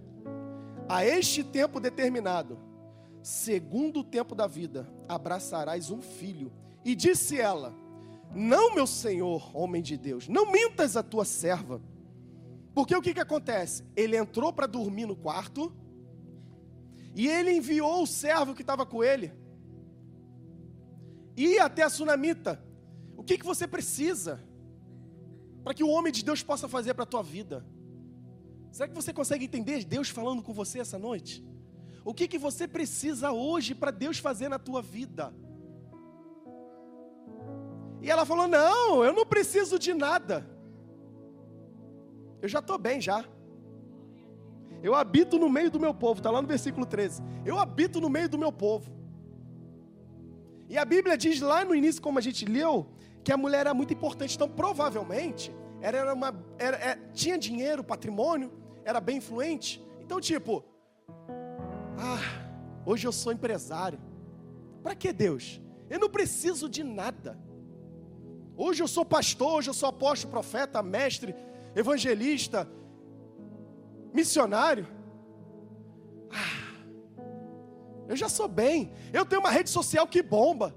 a 0.90 1.06
este 1.06 1.42
tempo 1.42 1.80
determinado, 1.80 2.60
segundo 3.24 4.02
o 4.02 4.04
tempo 4.04 4.36
da 4.36 4.46
vida, 4.46 4.94
abraçarás 5.08 5.90
um 5.90 6.02
filho. 6.02 6.52
E 6.84 6.94
disse 6.94 7.40
ela: 7.40 7.74
Não, 8.36 8.76
meu 8.76 8.86
senhor, 8.86 9.56
homem 9.56 9.82
de 9.82 9.96
Deus, 9.96 10.28
não 10.28 10.52
mintas 10.52 10.98
a 10.98 11.02
tua 11.02 11.24
serva. 11.24 11.82
Porque 12.74 12.94
o 12.94 13.02
que, 13.02 13.14
que 13.14 13.22
acontece? 13.22 13.86
Ele 13.96 14.18
entrou 14.18 14.52
para 14.52 14.68
dormir 14.68 15.06
no 15.06 15.16
quarto, 15.16 15.74
e 17.16 17.26
ele 17.28 17.54
enviou 17.54 18.04
o 18.04 18.08
servo 18.08 18.54
que 18.54 18.62
estava 18.62 18.86
com 18.86 19.02
ele. 19.02 19.32
Ia 21.38 21.66
até 21.66 21.84
a 21.84 21.90
sunamita. 21.90 22.62
O 23.16 23.24
que, 23.24 23.38
que 23.38 23.46
você 23.46 23.66
precisa 23.66 24.44
para 25.64 25.74
que 25.74 25.84
o 25.84 25.90
homem 25.90 26.12
de 26.12 26.24
Deus 26.24 26.44
possa 26.44 26.68
fazer 26.68 26.94
para 26.94 27.04
a 27.04 27.08
tua 27.08 27.24
vida? 27.24 27.66
Será 28.72 28.88
que 28.88 28.96
você 28.96 29.12
consegue 29.12 29.46
entender 29.46 29.84
Deus 29.84 30.10
falando 30.10 30.42
com 30.42 30.54
você 30.54 30.80
essa 30.80 30.98
noite? 30.98 31.44
O 32.06 32.14
que, 32.14 32.28
que 32.28 32.38
você 32.38 32.68
precisa 32.68 33.32
hoje 33.32 33.76
para 33.76 33.92
Deus 33.92 34.18
fazer 34.18 34.48
na 34.48 34.58
tua 34.58 34.82
vida? 34.82 35.34
E 38.02 38.10
ela 38.10 38.26
falou: 38.26 38.48
Não, 38.48 39.04
eu 39.04 39.14
não 39.14 39.26
preciso 39.26 39.78
de 39.78 39.94
nada. 39.94 40.50
Eu 42.42 42.48
já 42.48 42.60
estou 42.60 42.78
bem 42.78 43.00
já. 43.00 43.24
Eu 44.82 44.96
habito 44.96 45.38
no 45.38 45.48
meio 45.48 45.70
do 45.70 45.80
meu 45.80 45.94
povo, 45.94 46.20
está 46.20 46.32
lá 46.32 46.42
no 46.42 46.48
versículo 46.48 46.86
13. 46.86 47.22
Eu 47.46 47.60
habito 47.60 48.02
no 48.02 48.10
meio 48.10 48.28
do 48.28 48.38
meu 48.38 48.52
povo. 48.52 48.92
E 50.68 50.78
a 50.78 50.86
Bíblia 50.86 51.18
diz 51.18 51.40
lá 51.40 51.64
no 51.64 51.76
início, 51.76 52.02
como 52.02 52.18
a 52.18 52.22
gente 52.22 52.46
leu, 52.46 52.88
que 53.24 53.32
a 53.32 53.38
mulher 53.38 53.60
era 53.60 53.74
muito 53.74 53.94
importante. 53.94 54.36
Então, 54.36 54.50
provavelmente, 54.50 55.54
era 55.82 56.14
uma, 56.14 56.34
era, 56.58 56.78
era, 56.78 56.92
é, 56.94 56.96
tinha 57.14 57.38
dinheiro, 57.38 57.84
patrimônio, 57.84 58.52
era 58.84 59.00
bem 59.00 59.18
influente. 59.18 59.82
Então, 60.00 60.20
tipo, 60.20 60.64
ah, 61.98 62.82
hoje 62.86 63.08
eu 63.08 63.12
sou 63.12 63.32
empresário. 63.32 64.00
Para 64.82 64.96
que 64.96 65.14
Deus? 65.14 65.62
Eu 65.90 66.00
não 66.00 66.10
preciso 66.10 66.68
de 66.68 66.84
nada. 66.84 67.40
Hoje 68.56 68.82
eu 68.82 68.88
sou 68.88 69.06
pastor, 69.06 69.54
hoje 69.54 69.70
eu 69.70 69.74
sou 69.74 69.90
apóstolo, 69.90 70.32
profeta, 70.32 70.82
mestre, 70.82 71.36
evangelista, 71.76 72.68
missionário. 74.14 74.88
Ah, 76.30 76.86
eu 78.08 78.16
já 78.16 78.28
sou 78.28 78.48
bem. 78.48 78.92
Eu 79.14 79.26
tenho 79.26 79.42
uma 79.42 79.52
rede 79.52 79.70
social 79.70 80.08
que 80.08 80.22
bomba. 80.22 80.76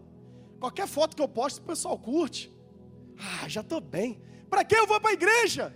Qualquer 0.61 0.87
foto 0.87 1.17
que 1.17 1.23
eu 1.23 1.29
posto, 1.29 1.59
o 1.59 1.63
pessoal 1.63 1.99
curte. 1.99 2.53
Ah, 3.19 3.49
já 3.49 3.61
estou 3.61 3.81
bem. 3.81 4.21
Para 4.49 4.65
que 4.65 4.75
eu 4.75 4.87
vou 4.87 5.01
para 5.01 5.11
a 5.11 5.15
igreja? 5.15 5.75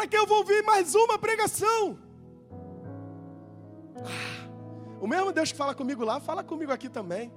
Para 0.00 0.08
que 0.08 0.16
eu 0.16 0.26
vou 0.26 0.38
ouvir 0.38 0.62
mais 0.62 0.94
uma 0.94 1.18
pregação? 1.18 1.98
Ah, 3.98 4.48
o 4.98 5.06
mesmo 5.06 5.30
Deus 5.30 5.52
que 5.52 5.58
fala 5.58 5.74
comigo 5.74 6.02
lá, 6.02 6.18
fala 6.18 6.42
comigo 6.42 6.72
aqui 6.72 6.88
também. 6.88 7.30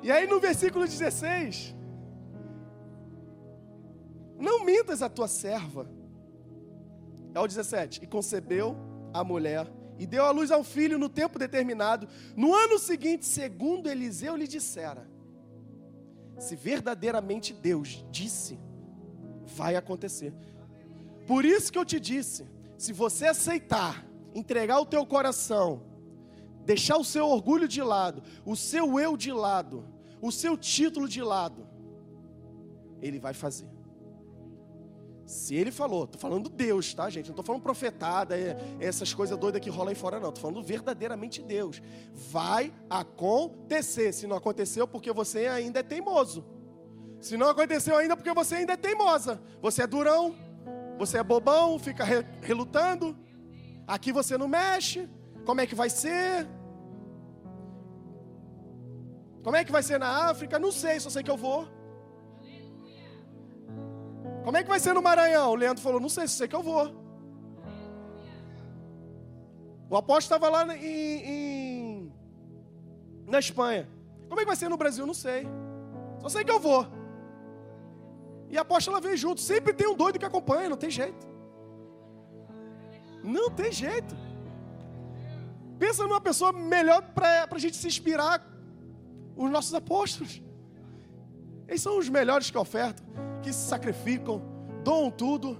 E 0.00 0.12
aí 0.12 0.28
no 0.28 0.38
versículo 0.38 0.84
16, 0.86 1.74
não 4.38 4.64
mintas 4.64 5.02
a 5.02 5.08
tua 5.08 5.26
serva. 5.26 5.90
É 7.34 7.40
o 7.40 7.48
17. 7.48 8.04
E 8.04 8.06
concebeu 8.06 8.76
a 9.12 9.24
mulher 9.24 9.66
e 9.98 10.06
deu 10.06 10.24
à 10.24 10.30
luz 10.30 10.52
ao 10.52 10.62
filho 10.62 11.00
no 11.00 11.08
tempo 11.08 11.36
determinado. 11.36 12.06
No 12.36 12.54
ano 12.54 12.78
seguinte, 12.78 13.26
segundo 13.26 13.90
Eliseu 13.90 14.36
lhe 14.36 14.46
dissera: 14.46 15.10
Se 16.38 16.56
verdadeiramente 16.56 17.52
Deus 17.52 18.04
disse, 18.10 18.58
vai 19.46 19.76
acontecer. 19.76 20.32
Por 21.26 21.44
isso 21.44 21.72
que 21.72 21.78
eu 21.78 21.84
te 21.84 22.00
disse: 22.00 22.46
se 22.76 22.92
você 22.92 23.26
aceitar, 23.26 24.06
entregar 24.34 24.80
o 24.80 24.86
teu 24.86 25.06
coração, 25.06 25.82
deixar 26.64 26.96
o 26.96 27.04
seu 27.04 27.26
orgulho 27.26 27.68
de 27.68 27.82
lado, 27.82 28.22
o 28.44 28.56
seu 28.56 28.98
eu 28.98 29.16
de 29.16 29.32
lado, 29.32 29.84
o 30.20 30.30
seu 30.30 30.56
título 30.56 31.08
de 31.08 31.22
lado, 31.22 31.66
Ele 33.00 33.18
vai 33.18 33.34
fazer. 33.34 33.71
Se 35.32 35.54
ele 35.54 35.72
falou, 35.72 36.04
estou 36.04 36.20
falando 36.20 36.50
Deus, 36.50 36.92
tá, 36.92 37.08
gente? 37.08 37.28
Não 37.28 37.32
estou 37.32 37.42
falando 37.42 37.62
profetada, 37.62 38.38
é, 38.38 38.54
essas 38.78 39.14
coisas 39.14 39.36
doidas 39.38 39.62
que 39.62 39.70
rolam 39.70 39.88
aí 39.88 39.94
fora, 39.94 40.20
não. 40.20 40.28
Estou 40.28 40.42
falando 40.42 40.62
verdadeiramente 40.62 41.40
Deus. 41.40 41.80
Vai 42.30 42.70
acontecer. 42.90 44.12
Se 44.12 44.26
não 44.26 44.36
aconteceu, 44.36 44.86
porque 44.86 45.10
você 45.10 45.46
ainda 45.46 45.80
é 45.80 45.82
teimoso. 45.82 46.44
Se 47.18 47.38
não 47.38 47.48
aconteceu 47.48 47.96
ainda, 47.96 48.14
porque 48.14 48.30
você 48.34 48.56
ainda 48.56 48.74
é 48.74 48.76
teimosa. 48.76 49.40
Você 49.62 49.80
é 49.80 49.86
durão, 49.86 50.34
você 50.98 51.16
é 51.16 51.22
bobão, 51.22 51.78
fica 51.78 52.04
relutando. 52.42 53.16
Aqui 53.86 54.12
você 54.12 54.36
não 54.36 54.48
mexe. 54.48 55.08
Como 55.46 55.62
é 55.62 55.66
que 55.66 55.74
vai 55.74 55.88
ser? 55.88 56.46
Como 59.42 59.56
é 59.56 59.64
que 59.64 59.72
vai 59.72 59.82
ser 59.82 59.98
na 59.98 60.28
África? 60.28 60.58
Não 60.58 60.70
sei, 60.70 61.00
só 61.00 61.08
sei 61.08 61.22
que 61.22 61.30
eu 61.30 61.38
vou. 61.38 61.66
Como 64.44 64.56
é 64.56 64.62
que 64.62 64.68
vai 64.68 64.80
ser 64.80 64.92
no 64.92 65.02
Maranhão? 65.02 65.50
O 65.50 65.54
Leandro 65.54 65.82
falou: 65.82 66.00
Não 66.00 66.08
sei, 66.08 66.26
sei 66.26 66.48
que 66.48 66.56
eu 66.56 66.62
vou. 66.62 67.02
O 69.88 69.96
apóstolo 69.96 70.36
estava 70.36 70.48
lá 70.48 70.76
em, 70.76 71.30
em, 71.32 72.12
na 73.26 73.38
Espanha. 73.38 73.88
Como 74.28 74.40
é 74.40 74.44
que 74.44 74.48
vai 74.48 74.56
ser 74.56 74.68
no 74.68 74.76
Brasil? 74.76 75.06
Não 75.06 75.14
sei. 75.14 75.46
Só 76.20 76.28
sei 76.28 76.44
que 76.44 76.50
eu 76.50 76.58
vou. 76.58 76.86
E 78.48 78.56
a 78.56 78.62
apóstola 78.62 79.00
veio 79.00 79.16
junto. 79.16 79.40
Sempre 79.40 79.72
tem 79.74 79.86
um 79.86 79.94
doido 79.94 80.18
que 80.18 80.24
acompanha, 80.24 80.68
não 80.68 80.76
tem 80.76 80.90
jeito. 80.90 81.26
Não 83.22 83.50
tem 83.50 83.70
jeito. 83.70 84.16
Pensa 85.78 86.04
numa 86.04 86.20
pessoa 86.20 86.52
melhor 86.52 87.02
para 87.14 87.46
a 87.50 87.58
gente 87.58 87.76
se 87.76 87.86
inspirar. 87.86 88.42
Os 89.36 89.50
nossos 89.50 89.74
apóstolos. 89.74 90.42
Eles 91.68 91.82
são 91.82 91.98
os 91.98 92.08
melhores 92.08 92.50
que 92.50 92.58
ofertam 92.58 93.04
que 93.42 93.52
se 93.52 93.68
sacrificam, 93.68 94.40
doam 94.84 95.10
tudo. 95.10 95.58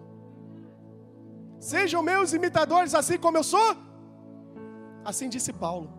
Sejam 1.59 2.03
meus 2.03 2.33
imitadores 2.33 2.95
assim 2.95 3.19
como 3.19 3.37
eu 3.37 3.45
sou. 3.45 3.77
Assim 5.05 5.29
disse 5.29 5.53
Paulo. 5.53 5.91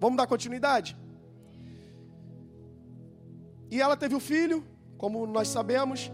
Vamos 0.00 0.16
dar 0.16 0.26
continuidade? 0.26 0.96
E 3.70 3.80
ela 3.80 3.96
teve 3.96 4.14
o 4.14 4.20
filho, 4.20 4.64
como 4.98 5.26
nós 5.26 5.48
sabemos. 5.48 6.12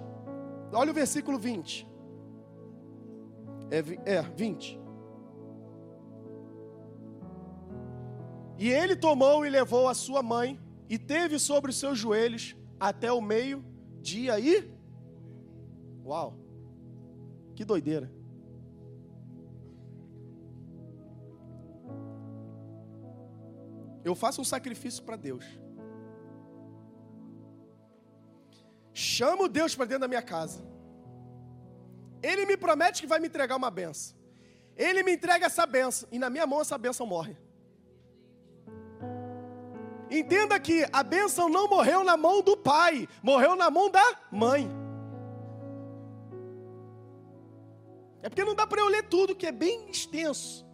Olha 0.72 0.90
o 0.90 0.94
versículo 0.94 1.38
20. 1.38 1.86
É, 3.70 4.14
é 4.16 4.22
20. 4.22 4.80
E 8.58 8.70
ele 8.70 8.94
tomou 8.94 9.44
e 9.44 9.50
levou 9.50 9.88
a 9.88 9.94
sua 9.94 10.22
mãe, 10.22 10.58
e 10.94 10.98
teve 10.98 11.38
sobre 11.38 11.70
os 11.70 11.78
seus 11.78 11.98
joelhos 11.98 12.54
até 12.78 13.10
o 13.10 13.22
meio-dia 13.22 14.38
e. 14.38 14.70
Uau! 16.04 16.38
Que 17.56 17.64
doideira! 17.64 18.12
Eu 24.04 24.14
faço 24.14 24.42
um 24.42 24.44
sacrifício 24.44 25.02
para 25.02 25.16
Deus. 25.16 25.46
Chamo 28.92 29.48
Deus 29.48 29.74
para 29.74 29.86
dentro 29.86 30.02
da 30.02 30.08
minha 30.08 30.20
casa. 30.20 30.62
Ele 32.22 32.44
me 32.44 32.58
promete 32.58 33.00
que 33.00 33.06
vai 33.06 33.18
me 33.18 33.28
entregar 33.28 33.56
uma 33.56 33.70
benção. 33.70 34.14
Ele 34.76 35.02
me 35.02 35.14
entrega 35.14 35.46
essa 35.46 35.64
benção. 35.64 36.06
E 36.12 36.18
na 36.18 36.28
minha 36.28 36.46
mão 36.46 36.60
essa 36.60 36.76
benção 36.76 37.06
morre. 37.06 37.34
Entenda 40.12 40.60
que 40.60 40.86
a 40.92 41.02
bênção 41.02 41.48
não 41.48 41.66
morreu 41.66 42.04
na 42.04 42.18
mão 42.18 42.42
do 42.42 42.54
pai, 42.54 43.08
morreu 43.22 43.56
na 43.56 43.70
mão 43.70 43.90
da 43.90 44.04
mãe. 44.30 44.70
É 48.20 48.28
porque 48.28 48.44
não 48.44 48.54
dá 48.54 48.66
para 48.66 48.80
eu 48.80 48.88
ler 48.88 49.08
tudo, 49.08 49.34
que 49.34 49.46
é 49.46 49.52
bem 49.52 49.88
extenso. 49.88 50.66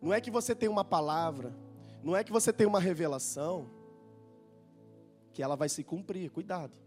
Não 0.00 0.12
é 0.12 0.20
que 0.20 0.30
você 0.30 0.54
tem 0.54 0.68
uma 0.68 0.84
palavra, 0.84 1.52
não 2.00 2.16
é 2.16 2.22
que 2.22 2.30
você 2.30 2.52
tem 2.52 2.68
uma 2.68 2.78
revelação, 2.78 3.68
que 5.32 5.42
ela 5.42 5.56
vai 5.56 5.68
se 5.68 5.82
cumprir, 5.82 6.30
cuidado. 6.30 6.78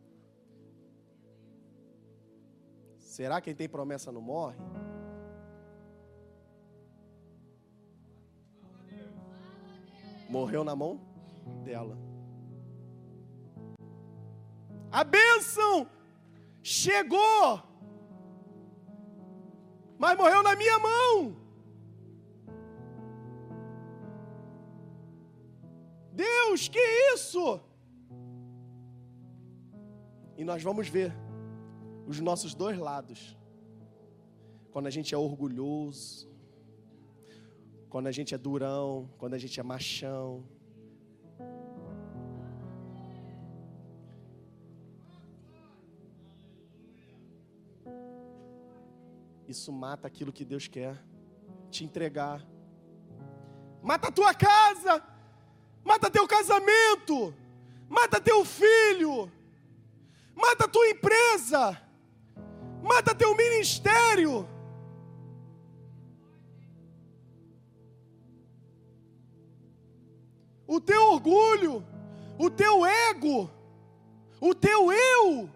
Será 2.98 3.42
que 3.42 3.46
quem 3.46 3.56
tem 3.56 3.70
promessa 3.70 4.14
não 4.14 4.22
morre? 4.22 4.56
Morreu 10.36 10.64
na 10.70 10.76
mão 10.76 10.94
dela. 11.64 11.96
A 15.00 15.04
bênção 15.04 15.88
chegou, 16.62 17.62
mas 20.04 20.18
morreu 20.18 20.42
na 20.48 20.56
minha 20.56 20.78
mão. 20.80 21.14
Deus, 26.12 26.68
que 26.68 26.84
isso? 27.14 27.46
E 30.36 30.44
nós 30.44 30.62
vamos 30.64 30.88
ver 30.88 31.12
os 32.08 32.20
nossos 32.20 32.54
dois 32.56 32.78
lados. 32.78 33.38
Quando 34.72 34.88
a 34.88 34.94
gente 34.96 35.14
é 35.14 35.18
orgulhoso, 35.18 36.33
quando 37.94 38.08
a 38.08 38.12
gente 38.12 38.34
é 38.34 38.40
durão, 38.40 39.08
quando 39.20 39.36
a 39.36 39.38
gente 39.38 39.60
é 39.60 39.62
machão. 39.62 40.44
Isso 49.48 49.72
mata 49.72 50.08
aquilo 50.08 50.34
que 50.34 50.44
Deus 50.44 50.68
quer 50.68 51.00
te 51.70 51.84
entregar. 51.84 52.44
Mata 53.84 54.08
a 54.08 54.12
tua 54.12 54.34
casa, 54.34 55.04
mata 55.84 56.10
teu 56.10 56.28
casamento, 56.28 57.32
mata 57.88 58.20
teu 58.20 58.44
filho, 58.44 59.32
mata 60.34 60.68
tua 60.68 60.90
empresa, 60.90 61.80
mata 62.82 63.14
teu 63.14 63.38
ministério. 63.38 64.50
O 70.74 70.82
teu 70.82 71.12
orgulho, 71.12 71.86
o 72.36 72.50
teu 72.50 72.84
ego, 72.84 73.48
o 74.42 74.56
teu 74.56 74.92
eu, 74.92 75.48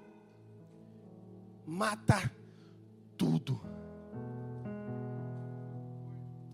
mata 1.66 2.32
tudo. 3.18 3.60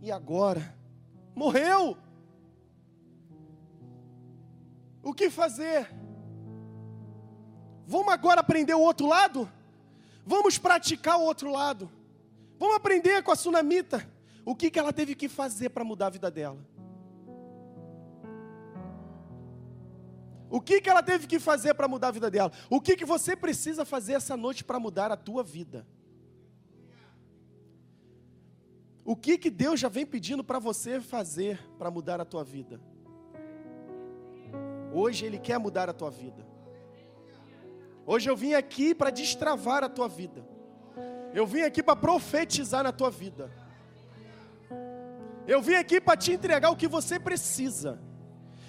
E 0.02 0.10
agora? 0.10 0.74
Morreu. 1.36 1.98
O 5.04 5.14
que 5.14 5.30
fazer? 5.30 5.94
Vamos 7.86 8.14
agora 8.14 8.40
aprender 8.40 8.74
o 8.74 8.80
outro 8.80 9.08
lado? 9.08 9.52
Vamos 10.26 10.58
praticar 10.58 11.18
o 11.20 11.24
outro 11.24 11.52
lado. 11.52 11.92
Vamos 12.58 12.78
aprender 12.78 13.22
com 13.24 13.32
a 13.32 13.36
sunamita 13.36 14.10
o 14.46 14.56
que, 14.56 14.72
que 14.72 14.80
ela 14.80 14.94
teve 14.94 15.16
que 15.16 15.28
fazer 15.28 15.70
para 15.70 15.84
mudar 15.84 16.08
a 16.08 16.12
vida 16.12 16.32
dela. 16.32 16.73
O 20.54 20.62
que, 20.62 20.80
que 20.80 20.88
ela 20.88 21.02
teve 21.02 21.26
que 21.26 21.40
fazer 21.40 21.74
para 21.74 21.88
mudar 21.88 22.10
a 22.10 22.12
vida 22.12 22.30
dela? 22.30 22.52
O 22.70 22.80
que, 22.80 22.96
que 22.96 23.06
você 23.06 23.36
precisa 23.36 23.84
fazer 23.84 24.14
essa 24.14 24.38
noite 24.38 24.64
para 24.64 24.80
mudar 24.80 25.12
a 25.12 25.18
tua 25.18 25.42
vida? 25.44 25.84
O 29.04 29.16
que, 29.16 29.36
que 29.40 29.50
Deus 29.50 29.80
já 29.80 29.90
vem 29.90 30.06
pedindo 30.06 30.44
para 30.44 30.60
você 30.60 31.02
fazer 31.02 31.60
para 31.80 31.90
mudar 31.90 32.22
a 32.22 32.26
tua 32.26 32.44
vida? 32.44 32.80
Hoje 34.94 35.26
Ele 35.26 35.40
quer 35.40 35.58
mudar 35.58 35.90
a 35.90 35.94
tua 35.94 36.12
vida. 36.12 36.46
Hoje 38.06 38.30
eu 38.30 38.38
vim 38.38 38.54
aqui 38.54 38.94
para 38.94 39.10
destravar 39.10 39.84
a 39.84 39.90
tua 39.90 40.08
vida. 40.08 40.48
Eu 41.34 41.48
vim 41.48 41.62
aqui 41.62 41.82
para 41.82 41.96
profetizar 41.96 42.84
na 42.84 42.92
tua 42.92 43.10
vida. 43.10 43.52
Eu 45.48 45.64
vim 45.64 45.74
aqui 45.74 46.00
para 46.00 46.16
te 46.16 46.32
entregar 46.32 46.70
o 46.70 46.78
que 46.78 46.88
você 46.88 47.20
precisa. 47.20 48.00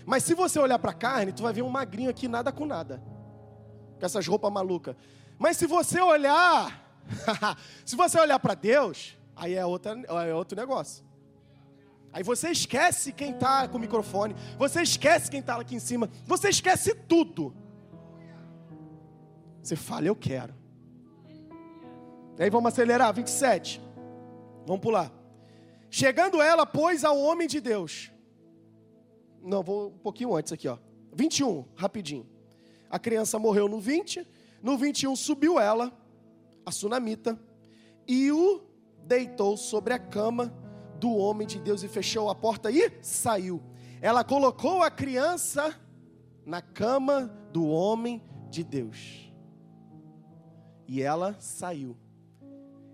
Mas 0.06 0.22
se 0.22 0.34
você 0.34 0.58
olhar 0.58 0.78
para 0.78 0.90
a 0.90 0.94
carne, 0.94 1.32
tu 1.32 1.42
vai 1.42 1.52
ver 1.52 1.62
um 1.62 1.68
magrinho 1.68 2.10
aqui, 2.10 2.28
nada 2.28 2.52
com 2.52 2.66
nada. 2.66 3.02
Com 3.98 4.04
essas 4.04 4.26
roupas 4.26 4.52
malucas. 4.52 4.94
Mas 5.38 5.56
se 5.56 5.66
você 5.66 6.00
olhar, 6.00 7.02
se 7.84 7.96
você 7.96 8.18
olhar 8.20 8.38
para 8.38 8.54
Deus, 8.54 9.16
aí 9.34 9.54
é, 9.54 9.64
outra, 9.64 9.98
é 10.26 10.34
outro 10.34 10.58
negócio. 10.58 11.04
Aí 12.12 12.22
você 12.22 12.50
esquece 12.50 13.12
quem 13.12 13.32
está 13.32 13.66
com 13.66 13.76
o 13.76 13.80
microfone, 13.80 14.36
você 14.56 14.82
esquece 14.82 15.30
quem 15.30 15.40
está 15.40 15.56
aqui 15.56 15.74
em 15.74 15.80
cima, 15.80 16.08
você 16.26 16.48
esquece 16.48 16.94
tudo. 16.94 17.54
Você 19.62 19.74
fala, 19.74 20.06
eu 20.06 20.14
quero. 20.14 20.54
E 22.38 22.42
aí 22.42 22.50
vamos 22.50 22.72
acelerar, 22.72 23.12
27. 23.12 23.80
Vamos 24.66 24.82
pular. 24.82 25.10
Chegando 25.90 26.42
ela, 26.42 26.66
pois, 26.66 27.04
ao 27.04 27.18
homem 27.18 27.48
de 27.48 27.60
Deus 27.60 28.13
não, 29.44 29.62
vou 29.62 29.88
um 29.88 29.98
pouquinho 29.98 30.34
antes 30.34 30.52
aqui, 30.52 30.66
ó. 30.66 30.78
21, 31.12 31.64
rapidinho. 31.76 32.26
A 32.90 32.98
criança 32.98 33.38
morreu 33.38 33.68
no 33.68 33.78
20, 33.78 34.26
no 34.62 34.76
21 34.78 35.14
subiu 35.14 35.60
ela, 35.60 35.92
a 36.64 36.70
sunamita, 36.70 37.38
e 38.06 38.32
o 38.32 38.62
deitou 39.04 39.56
sobre 39.56 39.92
a 39.92 39.98
cama 39.98 40.52
do 40.98 41.14
homem 41.16 41.46
de 41.46 41.58
Deus 41.58 41.82
e 41.82 41.88
fechou 41.88 42.30
a 42.30 42.34
porta 42.34 42.70
e 42.70 42.90
saiu. 43.02 43.62
Ela 44.00 44.24
colocou 44.24 44.82
a 44.82 44.90
criança 44.90 45.78
na 46.44 46.60
cama 46.62 47.26
do 47.52 47.66
homem 47.66 48.22
de 48.50 48.64
Deus. 48.64 49.32
E 50.86 51.02
ela 51.02 51.36
saiu. 51.38 51.96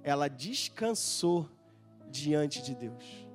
Ela 0.03 0.29
descansou 0.29 1.49
diante 2.11 2.63
de 2.63 2.75
Deus. 2.75 3.30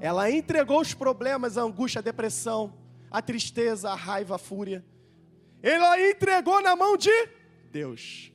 Ela 0.00 0.30
entregou 0.30 0.80
os 0.80 0.94
problemas, 0.94 1.56
a 1.56 1.62
angústia, 1.62 2.00
a 2.00 2.02
depressão, 2.02 2.74
a 3.10 3.22
tristeza, 3.22 3.90
a 3.90 3.94
raiva, 3.94 4.34
a 4.34 4.38
fúria. 4.38 4.84
Ela 5.62 6.00
entregou 6.00 6.62
na 6.62 6.76
mão 6.76 6.96
de 6.96 7.10
Deus. 7.70 8.32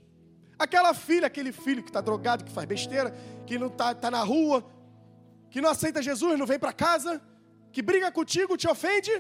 Aquela 0.58 0.94
filha, 0.94 1.28
aquele 1.28 1.52
filho 1.52 1.84
que 1.84 1.90
está 1.90 2.02
drogado, 2.02 2.44
que 2.44 2.52
faz 2.52 2.68
besteira, 2.68 3.16
que 3.46 3.58
não 3.58 3.68
está 3.68 3.94
tá 3.94 4.12
na 4.12 4.24
rua, 4.24 4.66
que 5.50 5.62
não 5.62 5.70
aceita 5.70 6.02
Jesus, 6.02 6.38
não 6.38 6.46
vem 6.46 6.60
para 6.60 6.74
casa, 6.74 7.22
que 7.72 7.82
briga 7.82 8.12
contigo, 8.12 8.58
te 8.58 8.68
ofende. 8.68 9.12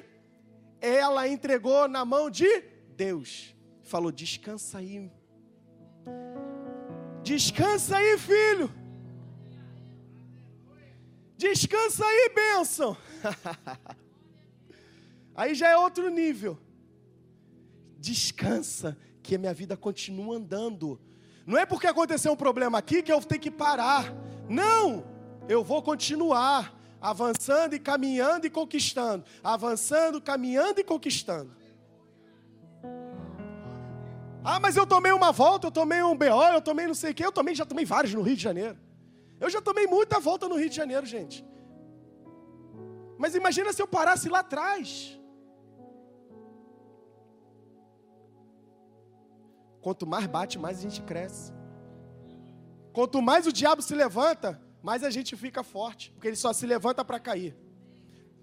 Ela 0.80 1.28
entregou 1.28 1.88
na 1.88 2.04
mão 2.04 2.30
de 2.30 2.64
Deus. 2.96 3.56
Falou: 3.84 4.12
descansa 4.12 4.80
aí. 4.80 5.12
Descansa 7.24 7.98
aí, 7.98 8.18
filho. 8.18 8.81
Descansa 11.42 12.06
aí, 12.06 12.32
bênção. 12.36 12.96
aí 15.36 15.56
já 15.56 15.70
é 15.70 15.76
outro 15.76 16.08
nível. 16.12 16.56
Descansa, 17.98 18.96
que 19.24 19.34
a 19.34 19.40
minha 19.40 19.54
vida 19.54 19.76
continua 19.76 20.38
andando. 20.38 21.02
Não 21.44 21.58
é 21.58 21.66
porque 21.66 21.88
aconteceu 21.88 22.32
um 22.32 22.36
problema 22.36 22.78
aqui 22.78 23.02
que 23.02 23.12
eu 23.12 23.20
tenho 23.22 23.42
que 23.42 23.50
parar. 23.50 24.14
Não! 24.48 25.04
Eu 25.50 25.64
vou 25.64 25.82
continuar 25.82 26.80
avançando 27.02 27.74
e 27.74 27.80
caminhando 27.80 28.46
e 28.46 28.50
conquistando, 28.52 29.26
avançando, 29.44 30.22
caminhando 30.22 30.80
e 30.80 30.84
conquistando. 30.84 31.52
Ah, 34.44 34.60
mas 34.60 34.78
eu 34.78 34.86
tomei 34.86 35.12
uma 35.12 35.32
volta, 35.32 35.66
eu 35.66 35.72
tomei 35.72 36.04
um 36.04 36.16
BO, 36.16 36.44
eu 36.54 36.62
tomei 36.62 36.86
não 36.86 36.94
sei 36.94 37.14
o 37.14 37.16
quê, 37.16 37.26
eu 37.26 37.32
tomei, 37.32 37.56
já 37.56 37.66
tomei 37.66 37.84
vários 37.84 38.14
no 38.14 38.22
Rio 38.22 38.36
de 38.36 38.44
Janeiro. 38.44 38.78
Eu 39.44 39.50
já 39.50 39.60
tomei 39.68 39.88
muita 39.88 40.20
volta 40.20 40.48
no 40.48 40.56
Rio 40.62 40.70
de 40.70 40.76
Janeiro, 40.82 41.06
gente. 41.06 41.38
Mas 43.18 43.34
imagina 43.40 43.74
se 43.74 43.82
eu 43.82 43.88
parasse 43.88 44.30
lá 44.30 44.40
atrás. 44.40 45.20
Quanto 49.82 50.06
mais 50.06 50.28
bate, 50.28 50.60
mais 50.60 50.78
a 50.78 50.82
gente 50.82 51.02
cresce. 51.02 51.52
Quanto 52.94 53.20
mais 53.30 53.48
o 53.48 53.54
diabo 53.60 53.82
se 53.82 53.96
levanta, 53.96 54.62
mais 54.84 55.04
a 55.04 55.10
gente 55.10 55.36
fica 55.36 55.64
forte, 55.64 56.12
porque 56.12 56.28
ele 56.28 56.36
só 56.36 56.54
se 56.54 56.68
levanta 56.68 57.04
para 57.04 57.20
cair. 57.20 57.56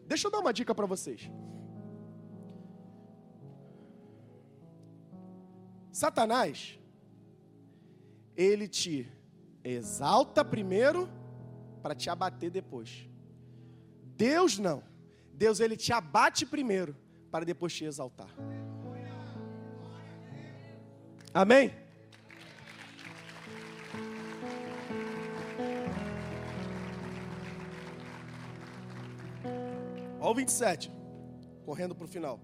Deixa 0.07 0.27
eu 0.27 0.33
dar 0.33 0.41
uma 0.41 0.53
dica 0.53 0.75
para 0.75 0.87
vocês. 0.87 1.31
Satanás, 5.93 6.79
ele 8.37 8.67
te 8.67 9.18
exalta 9.71 10.45
primeiro 10.45 11.09
para 11.83 11.95
te 11.95 12.09
abater 12.11 12.51
depois. 12.51 13.09
Deus 14.17 14.59
não. 14.59 14.83
Deus 15.33 15.61
ele 15.61 15.77
te 15.77 15.93
abate 15.93 16.45
primeiro 16.45 16.97
para 17.31 17.45
depois 17.45 17.73
te 17.73 17.85
exaltar. 17.85 18.29
Amém? 21.33 21.73
Olha 30.21 30.31
o 30.31 30.35
27, 30.35 30.91
correndo 31.65 31.95
para 31.95 32.05
o 32.05 32.09
final. 32.09 32.41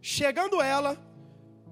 Chegando 0.00 0.60
ela, 0.60 0.96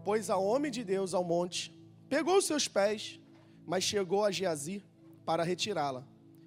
pôs 0.04 0.30
a 0.30 0.36
homem 0.36 0.70
de 0.70 0.82
Deus 0.82 1.12
ao 1.14 1.22
monte, 1.22 1.72
pegou 2.08 2.38
os 2.38 2.46
seus 2.46 2.66
pés, 2.66 3.20
mas 3.68 3.84
chegou 3.84 4.24
a 4.24 4.30
Geazi 4.30 4.82
para 5.26 5.42
retirá-la. 5.42 6.02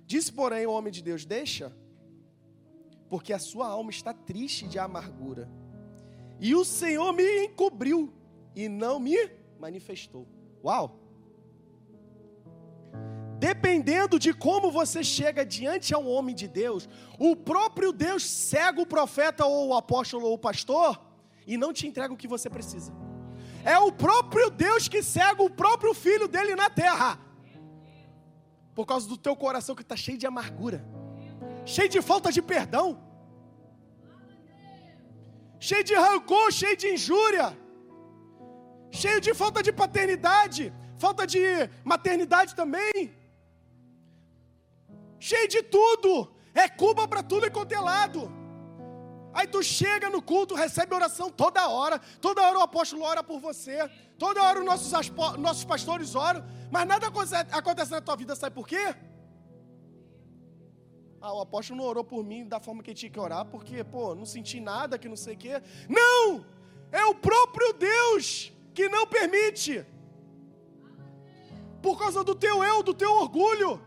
Disse, 0.08 0.34
porém, 0.34 0.66
o 0.66 0.72
homem 0.72 0.92
de 0.92 1.04
Deus: 1.04 1.24
Deixa, 1.24 1.72
porque 3.08 3.32
a 3.32 3.38
sua 3.38 3.68
alma 3.68 3.92
está 3.92 4.12
triste 4.12 4.68
de 4.68 4.80
amargura. 4.80 5.48
E 6.40 6.56
o 6.56 6.66
Senhor 6.66 7.14
me 7.14 7.46
encobriu 7.46 8.12
e 8.56 8.68
não 8.68 9.00
me 9.00 9.16
manifestou. 9.60 10.28
Uau! 10.66 11.00
Dependendo 13.38 14.18
de 14.18 14.34
como 14.34 14.72
você 14.72 15.04
chega 15.04 15.46
diante 15.46 15.94
a 15.94 16.00
um 16.00 16.10
homem 16.10 16.34
de 16.34 16.48
Deus, 16.48 16.90
o 17.20 17.36
próprio 17.36 17.92
Deus 17.92 18.24
cega 18.26 18.82
o 18.82 18.86
profeta 18.86 19.46
ou 19.46 19.70
o 19.70 19.74
apóstolo 19.76 20.26
ou 20.26 20.34
o 20.34 20.40
pastor 20.40 21.00
e 21.46 21.56
não 21.56 21.72
te 21.72 21.88
entrega 21.88 22.14
o 22.14 22.18
que 22.18 22.28
você 22.28 22.50
precisa. 22.50 22.92
É 23.64 23.78
o 23.80 23.92
próprio 23.92 24.50
Deus 24.50 24.88
que 24.88 25.02
cega 25.04 25.42
o 25.44 25.50
próprio 25.50 25.94
filho 25.94 26.28
dele 26.28 26.56
na 26.56 26.70
terra. 26.70 27.20
Por 28.74 28.86
causa 28.86 29.08
do 29.08 29.18
teu 29.18 29.36
coração 29.36 29.76
que 29.76 29.82
está 29.82 29.96
cheio 29.96 30.18
de 30.18 30.26
amargura, 30.26 30.86
cheio 31.66 31.90
de 31.90 32.02
falta 32.02 32.32
de 32.32 32.42
perdão, 32.42 33.02
cheio 35.60 35.84
de 35.84 35.94
rancor, 35.94 36.52
cheio 36.52 36.78
de 36.78 36.88
injúria, 36.94 37.58
cheio 38.90 39.20
de 39.22 39.34
falta 39.34 39.62
de 39.62 39.72
paternidade, 39.72 40.74
falta 40.98 41.28
de 41.28 41.42
maternidade 41.84 42.56
também 42.56 43.22
cheio 45.22 45.48
de 45.48 45.62
tudo, 45.62 46.34
é 46.54 46.68
Cuba 46.68 47.08
para 47.08 47.22
tudo 47.22 47.46
e 47.46 47.52
quanto 47.52 47.72
é 47.72 47.80
lado. 47.80 48.41
Aí 49.34 49.48
tu 49.48 49.64
chega 49.64 50.10
no 50.10 50.22
culto, 50.22 50.56
recebe 50.56 50.94
oração 50.94 51.30
toda 51.30 51.68
hora, 51.68 52.00
toda 52.20 52.42
hora 52.42 52.60
o 52.60 52.62
apóstolo 52.62 53.04
ora 53.04 53.24
por 53.24 53.40
você, 53.40 53.90
toda 54.18 54.44
hora 54.44 54.60
os 54.60 54.66
nossos, 54.66 54.92
nossos 55.38 55.64
pastores 55.64 56.16
oram, 56.16 56.44
mas 56.70 56.88
nada 56.88 57.08
acontece 57.08 57.92
na 57.92 58.02
tua 58.02 58.16
vida, 58.16 58.36
sabe 58.36 58.54
por 58.56 58.68
quê? 58.68 58.96
Ah, 61.22 61.34
o 61.34 61.42
apóstolo 61.42 61.80
não 61.80 61.86
orou 61.88 62.04
por 62.04 62.24
mim 62.24 62.48
da 62.48 62.60
forma 62.60 62.82
que 62.82 62.94
tinha 62.94 63.12
que 63.12 63.20
orar, 63.20 63.46
porque, 63.46 63.84
pô, 63.84 64.16
não 64.16 64.26
senti 64.26 64.60
nada, 64.60 64.98
que 64.98 65.08
não 65.08 65.16
sei 65.16 65.36
o 65.36 65.38
quê. 65.38 65.62
Não! 65.88 66.44
É 66.92 67.06
o 67.06 67.14
próprio 67.14 67.74
Deus 67.74 68.52
que 68.74 68.90
não 68.90 69.06
permite. 69.06 69.86
Por 71.82 71.98
causa 71.98 72.24
do 72.24 72.34
teu 72.34 72.64
eu, 72.64 72.82
do 72.82 72.94
teu 72.94 73.12
orgulho. 73.12 73.80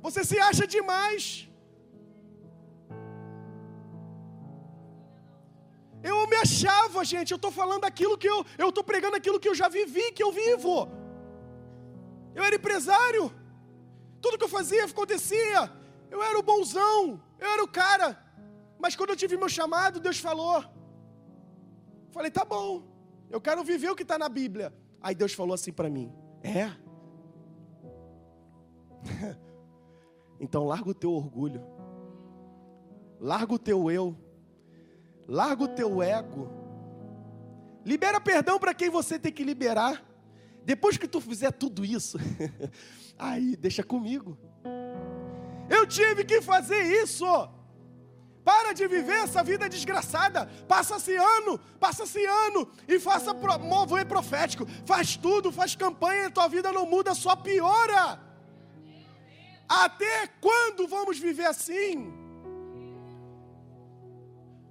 Você 0.00 0.24
se 0.24 0.38
acha 0.38 0.66
demais. 0.66 1.48
Eu 6.02 6.26
me 6.26 6.36
achava, 6.36 7.04
gente. 7.04 7.30
Eu 7.30 7.36
estou 7.36 7.50
falando 7.50 7.84
aquilo 7.84 8.18
que 8.18 8.28
eu. 8.28 8.44
Eu 8.58 8.68
estou 8.70 8.84
pregando 8.84 9.16
aquilo 9.16 9.40
que 9.40 9.48
eu 9.48 9.54
já 9.54 9.68
vivi, 9.68 10.12
que 10.12 10.22
eu 10.22 10.32
vivo. 10.32 10.88
Eu 12.34 12.42
era 12.42 12.56
empresário. 12.56 13.32
Tudo 14.20 14.38
que 14.38 14.44
eu 14.44 14.48
fazia 14.48 14.84
acontecia. 14.84 15.70
Eu 16.10 16.22
era 16.22 16.38
o 16.38 16.42
bonzão. 16.42 17.22
Eu 17.38 17.48
era 17.54 17.62
o 17.62 17.68
cara. 17.68 18.18
Mas 18.78 18.96
quando 18.96 19.10
eu 19.10 19.16
tive 19.16 19.36
meu 19.36 19.48
chamado, 19.48 20.00
Deus 20.00 20.18
falou. 20.18 20.64
Falei, 22.10 22.30
tá 22.30 22.44
bom. 22.44 22.82
Eu 23.30 23.40
quero 23.40 23.64
viver 23.64 23.90
o 23.90 23.96
que 23.96 24.02
está 24.02 24.18
na 24.18 24.28
Bíblia. 24.28 24.74
Aí 25.00 25.14
Deus 25.14 25.32
falou 25.32 25.54
assim 25.54 25.72
para 25.72 25.88
mim: 25.88 26.12
É. 26.42 26.70
Então 30.44 30.64
larga 30.64 30.90
o 30.90 30.94
teu 30.94 31.12
orgulho. 31.12 31.62
Larga 33.20 33.54
o 33.54 33.58
teu 33.60 33.88
eu. 33.88 34.16
Larga 35.28 35.64
o 35.64 35.68
teu 35.68 36.02
ego. 36.02 36.50
Libera 37.84 38.20
perdão 38.20 38.58
para 38.58 38.74
quem 38.74 38.90
você 38.90 39.18
tem 39.18 39.32
que 39.32 39.44
liberar. 39.44 40.02
Depois 40.64 40.96
que 40.96 41.08
tu 41.08 41.20
fizer 41.20 41.50
tudo 41.50 41.84
isso, 41.84 42.18
aí 43.18 43.56
deixa 43.56 43.82
comigo. 43.82 44.38
Eu 45.68 45.86
tive 45.86 46.24
que 46.24 46.40
fazer 46.40 46.82
isso. 47.02 47.26
Para 48.44 48.72
de 48.72 48.86
viver 48.88 49.24
essa 49.24 49.42
vida 49.42 49.68
desgraçada. 49.68 50.46
Passa-se 50.66 51.14
ano, 51.14 51.58
passa-se 51.78 52.24
ano 52.24 52.68
e 52.88 52.98
faça 52.98 53.32
mover 53.32 54.04
profético. 54.06 54.66
Faz 54.84 55.16
tudo, 55.16 55.52
faz 55.52 55.76
campanha, 55.76 56.30
tua 56.30 56.48
vida 56.48 56.72
não 56.72 56.84
muda, 56.84 57.14
só 57.14 57.36
piora. 57.36 58.20
Até 59.68 60.26
quando 60.40 60.86
vamos 60.86 61.18
viver 61.18 61.46
assim? 61.46 62.21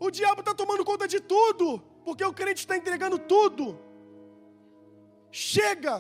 O 0.06 0.10
diabo 0.18 0.42
está 0.42 0.54
tomando 0.60 0.84
conta 0.90 1.08
de 1.14 1.20
tudo, 1.32 1.66
porque 2.06 2.26
o 2.30 2.34
crente 2.38 2.62
está 2.62 2.76
entregando 2.76 3.18
tudo. 3.34 3.66
Chega! 5.32 5.96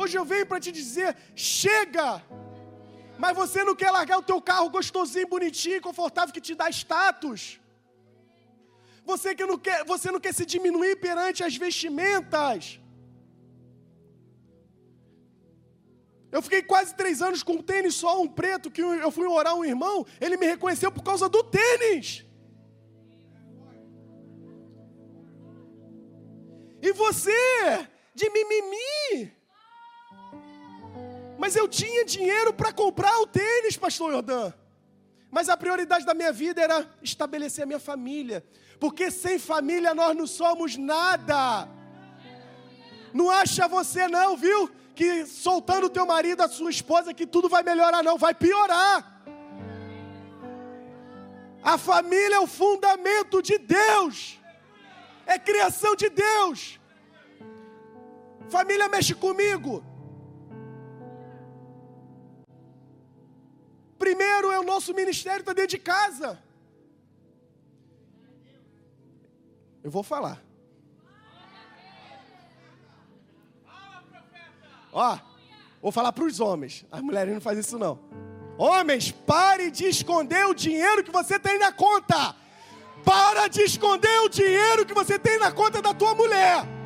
Hoje 0.00 0.16
eu 0.18 0.24
venho 0.32 0.46
para 0.50 0.60
te 0.64 0.70
dizer: 0.70 1.10
chega! 1.34 2.06
Mas 3.22 3.34
você 3.40 3.64
não 3.68 3.74
quer 3.80 3.90
largar 3.90 4.18
o 4.18 4.26
teu 4.30 4.40
carro 4.50 4.70
gostosinho, 4.76 5.32
bonitinho, 5.34 5.82
confortável 5.88 6.32
que 6.36 6.44
te 6.48 6.54
dá 6.60 6.68
status. 6.70 7.60
Você 9.10 9.34
que 9.34 9.44
não 9.50 9.58
quer, 9.58 9.78
você 9.84 10.12
não 10.12 10.20
quer 10.20 10.32
se 10.32 10.46
diminuir 10.54 10.94
perante 11.06 11.42
as 11.42 11.56
vestimentas. 11.56 12.78
Eu 16.30 16.40
fiquei 16.46 16.62
quase 16.62 16.94
três 16.94 17.20
anos 17.20 17.42
com 17.42 17.54
um 17.54 17.66
tênis 17.72 17.96
só, 17.96 18.22
um 18.22 18.28
preto, 18.28 18.70
que 18.70 18.80
eu 18.80 19.10
fui 19.10 19.26
orar 19.26 19.56
um 19.56 19.64
irmão, 19.64 20.06
ele 20.20 20.36
me 20.36 20.46
reconheceu 20.46 20.92
por 20.92 21.02
causa 21.02 21.28
do 21.28 21.42
tênis. 21.42 22.27
E 26.88 26.92
você, 26.92 27.86
de 28.14 28.30
mimimi. 28.30 29.32
Mas 31.36 31.54
eu 31.54 31.68
tinha 31.68 32.04
dinheiro 32.04 32.52
para 32.52 32.72
comprar 32.72 33.18
o 33.20 33.26
tênis, 33.26 33.76
pastor 33.76 34.12
Jordão. 34.12 34.54
Mas 35.30 35.50
a 35.50 35.56
prioridade 35.56 36.06
da 36.06 36.14
minha 36.14 36.32
vida 36.32 36.62
era 36.62 36.88
estabelecer 37.02 37.64
a 37.64 37.66
minha 37.66 37.78
família. 37.78 38.42
Porque 38.80 39.10
sem 39.10 39.38
família 39.38 39.94
nós 39.94 40.16
não 40.16 40.26
somos 40.26 40.78
nada. 40.78 41.68
Não 43.12 43.30
acha 43.30 43.68
você 43.68 44.08
não, 44.08 44.36
viu? 44.36 44.70
que 44.98 45.26
soltando 45.26 45.84
o 45.86 45.90
teu 45.90 46.04
marido, 46.04 46.40
a 46.42 46.48
sua 46.48 46.70
esposa, 46.70 47.14
que 47.14 47.24
tudo 47.24 47.48
vai 47.48 47.62
melhorar, 47.62 48.02
não, 48.02 48.18
vai 48.18 48.34
piorar. 48.34 49.22
A 51.62 51.78
família 51.78 52.34
é 52.34 52.40
o 52.40 52.48
fundamento 52.48 53.40
de 53.40 53.58
Deus, 53.58 54.40
é 55.24 55.38
criação 55.38 55.94
de 55.94 56.08
Deus. 56.08 56.77
Família 58.48 58.88
mexe 58.88 59.14
comigo. 59.14 59.84
Primeiro 63.98 64.50
é 64.50 64.58
o 64.58 64.64
nosso 64.64 64.94
ministério 64.94 65.40
está 65.40 65.52
dentro 65.52 65.70
de 65.70 65.78
casa. 65.78 66.42
Eu 69.82 69.90
vou 69.90 70.02
falar. 70.02 70.42
Ó, 74.92 75.18
Vou 75.80 75.92
falar 75.92 76.12
para 76.12 76.24
os 76.24 76.40
homens. 76.40 76.84
As 76.90 77.00
mulheres 77.00 77.32
não 77.32 77.40
fazem 77.40 77.60
isso 77.60 77.78
não. 77.78 77.98
Homens, 78.56 79.12
pare 79.12 79.70
de 79.70 79.84
esconder 79.84 80.44
o 80.46 80.54
dinheiro 80.54 81.04
que 81.04 81.10
você 81.10 81.38
tem 81.38 81.58
na 81.58 81.70
conta. 81.72 82.34
Para 83.04 83.46
de 83.46 83.62
esconder 83.62 84.20
o 84.20 84.28
dinheiro 84.28 84.84
que 84.84 84.92
você 84.92 85.18
tem 85.18 85.38
na 85.38 85.52
conta 85.52 85.80
da 85.80 85.94
tua 85.94 86.14
mulher. 86.14 86.77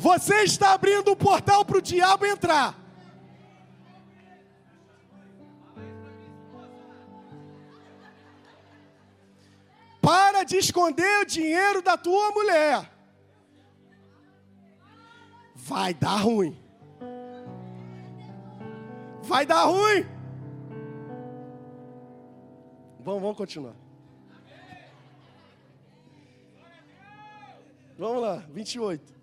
Você 0.00 0.44
está 0.44 0.72
abrindo 0.72 1.12
um 1.12 1.14
portal 1.14 1.62
para 1.62 1.76
o 1.76 1.82
diabo 1.82 2.24
entrar. 2.24 2.74
Para 10.00 10.42
de 10.42 10.56
esconder 10.56 11.18
o 11.20 11.26
dinheiro 11.26 11.82
da 11.82 11.98
tua 11.98 12.30
mulher. 12.30 12.90
Vai 15.54 15.92
dar 15.92 16.16
ruim. 16.16 16.58
Vai 19.20 19.44
dar 19.44 19.64
ruim. 19.64 20.06
Vamos, 23.00 23.20
vamos 23.20 23.36
continuar. 23.36 23.76
Vamos 27.98 28.22
lá, 28.22 28.36
28. 28.48 29.19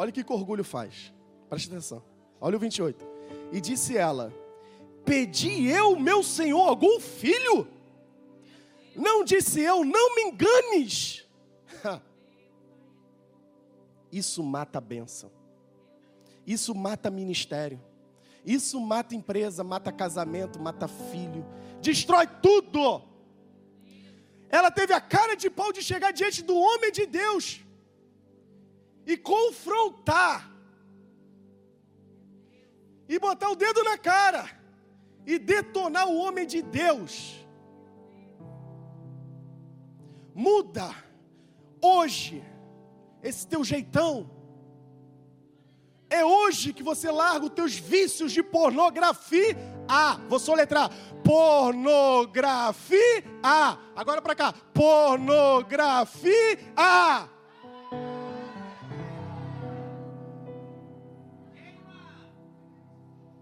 Olha 0.00 0.08
o 0.08 0.12
que, 0.14 0.24
que 0.24 0.32
orgulho 0.32 0.64
faz. 0.64 1.12
Preste 1.50 1.68
atenção. 1.68 2.02
Olha 2.40 2.56
o 2.56 2.58
28. 2.58 3.06
E 3.52 3.60
disse 3.60 3.98
ela: 3.98 4.32
Pedi 5.04 5.68
eu, 5.68 5.94
meu 5.94 6.22
senhor, 6.22 6.66
algum 6.66 6.98
filho? 6.98 7.68
Não 8.96 9.22
disse 9.22 9.60
eu, 9.60 9.84
não 9.84 10.14
me 10.14 10.22
enganes. 10.22 11.28
Isso 14.10 14.42
mata 14.42 14.78
a 14.78 14.80
bênção. 14.80 15.30
Isso 16.46 16.74
mata 16.74 17.10
ministério. 17.10 17.78
Isso 18.42 18.80
mata 18.80 19.14
empresa, 19.14 19.62
mata 19.62 19.92
casamento, 19.92 20.58
mata 20.58 20.88
filho. 20.88 21.44
Destrói 21.82 22.26
tudo. 22.40 23.02
Ela 24.48 24.70
teve 24.70 24.94
a 24.94 25.00
cara 25.00 25.34
de 25.34 25.50
pau 25.50 25.74
de 25.74 25.82
chegar 25.82 26.10
diante 26.10 26.42
do 26.42 26.56
homem 26.56 26.90
de 26.90 27.04
Deus 27.04 27.60
e 29.10 29.16
confrontar. 29.16 30.48
E 33.08 33.18
botar 33.18 33.50
o 33.50 33.56
dedo 33.56 33.82
na 33.82 33.98
cara 33.98 34.48
e 35.26 35.36
detonar 35.36 36.08
o 36.08 36.16
homem 36.16 36.46
de 36.46 36.62
Deus. 36.62 37.44
Muda 40.32 40.94
hoje 41.82 42.44
esse 43.20 43.44
teu 43.48 43.64
jeitão. 43.64 44.30
É 46.08 46.24
hoje 46.24 46.72
que 46.72 46.84
você 46.84 47.10
larga 47.10 47.46
os 47.46 47.52
teus 47.52 47.74
vícios 47.74 48.30
de 48.30 48.44
pornografia. 48.44 49.56
Ah, 49.88 50.20
vou 50.28 50.38
soletrar. 50.38 50.88
Pornografia. 51.24 53.24
Ah, 53.42 53.76
agora 53.96 54.22
para 54.22 54.36
cá. 54.36 54.52
Pornografia. 54.72 56.60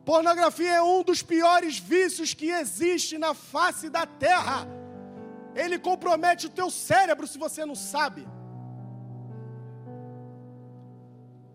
Pornografia 0.09 0.73
é 0.77 0.83
um 0.83 1.03
dos 1.03 1.23
piores 1.23 1.79
vícios 1.79 2.33
que 2.33 2.49
existe 2.49 3.19
na 3.19 3.35
face 3.35 3.91
da 3.91 4.07
terra. 4.07 4.67
Ele 5.55 5.79
compromete 5.79 6.47
o 6.47 6.55
teu 6.59 6.71
cérebro 6.71 7.27
se 7.27 7.37
você 7.37 7.67
não 7.67 7.75
sabe. 7.75 8.27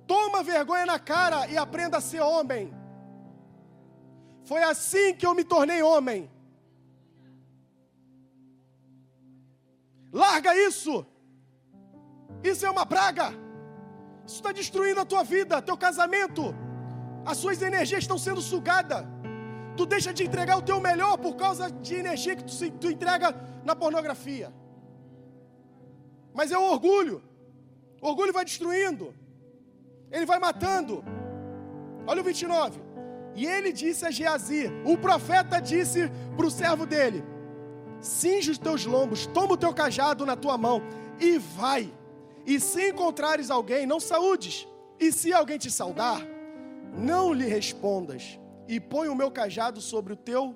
Toma 0.05 0.43
vergonha 0.43 0.85
na 0.85 0.99
cara 0.99 1.47
e 1.47 1.57
aprenda 1.57 1.97
a 1.97 2.01
ser 2.09 2.21
homem. 2.21 2.71
Foi 4.43 4.61
assim 4.61 5.15
que 5.15 5.25
eu 5.25 5.33
me 5.33 5.43
tornei 5.43 5.81
homem. 5.81 6.29
Larga 10.11 10.55
isso. 10.55 11.03
Isso 12.43 12.67
é 12.67 12.69
uma 12.69 12.85
praga. 12.85 13.29
Isso 14.27 14.35
está 14.35 14.51
destruindo 14.51 14.99
a 14.99 15.05
tua 15.05 15.23
vida, 15.23 15.59
teu 15.59 15.75
casamento. 15.75 16.53
As 17.25 17.37
suas 17.37 17.61
energias 17.61 18.01
estão 18.03 18.17
sendo 18.17 18.41
sugadas. 18.41 19.05
Tu 19.77 19.85
deixa 19.85 20.13
de 20.13 20.23
entregar 20.23 20.57
o 20.57 20.61
teu 20.61 20.79
melhor 20.79 21.17
por 21.17 21.35
causa 21.35 21.71
de 21.71 21.95
energia 21.95 22.35
que 22.35 22.43
tu, 22.43 22.71
tu 22.71 22.87
entrega 22.87 23.35
na 23.63 23.75
pornografia. 23.75 24.53
Mas 26.33 26.51
é 26.51 26.57
o 26.57 26.71
orgulho. 26.71 27.23
O 28.01 28.07
orgulho 28.07 28.33
vai 28.33 28.45
destruindo. 28.45 29.13
Ele 30.11 30.25
vai 30.25 30.39
matando. 30.39 31.03
Olha 32.05 32.21
o 32.21 32.23
29. 32.23 32.81
E 33.35 33.45
ele 33.45 33.71
disse 33.71 34.05
a 34.05 34.11
Geazi: 34.11 34.71
O 34.85 34.97
profeta 34.97 35.59
disse 35.59 36.11
para 36.35 36.45
o 36.45 36.51
servo 36.51 36.85
dele: 36.85 37.23
Cinge 37.99 38.51
os 38.51 38.57
teus 38.57 38.85
lombos, 38.85 39.25
toma 39.27 39.53
o 39.53 39.57
teu 39.57 39.73
cajado 39.73 40.25
na 40.25 40.35
tua 40.35 40.57
mão 40.57 40.81
e 41.19 41.37
vai. 41.37 41.91
E 42.45 42.59
se 42.59 42.89
encontrares 42.89 43.49
alguém, 43.49 43.87
não 43.87 43.99
saúdes. 43.99 44.67
E 44.99 45.11
se 45.11 45.33
alguém 45.33 45.57
te 45.57 45.71
saudar, 45.71 46.21
não 46.97 47.33
lhe 47.33 47.45
respondas, 47.45 48.39
e 48.67 48.79
põe 48.79 49.07
o 49.07 49.15
meu 49.15 49.31
cajado 49.31 49.81
sobre 49.81 50.13
o 50.13 50.15
teu 50.15 50.55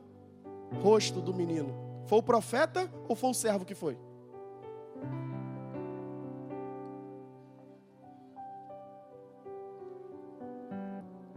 rosto 0.81 1.21
do 1.21 1.33
menino. 1.33 1.73
Foi 2.05 2.19
o 2.19 2.23
profeta 2.23 2.91
ou 3.07 3.15
foi 3.15 3.29
o 3.29 3.33
servo 3.33 3.65
que 3.65 3.75
foi? 3.75 3.97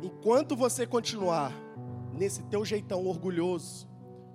Enquanto 0.02 0.54
você 0.56 0.86
continuar 0.86 1.52
nesse 2.12 2.42
teu 2.44 2.64
jeitão 2.64 3.06
orgulhoso, 3.06 3.88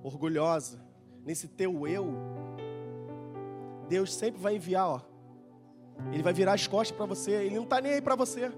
orgulhosa, 0.04 0.80
nesse 1.24 1.48
teu 1.48 1.88
eu, 1.88 2.08
Deus 3.88 4.14
sempre 4.14 4.42
vai 4.42 4.56
enviar, 4.56 4.88
ó. 4.88 5.02
Ele 6.12 6.22
vai 6.22 6.34
virar 6.34 6.54
as 6.54 6.68
costas 6.68 6.96
para 6.96 7.06
você, 7.06 7.32
ele 7.32 7.56
não 7.56 7.64
está 7.64 7.80
nem 7.80 7.94
aí 7.94 8.02
para 8.02 8.16
você. 8.16 8.52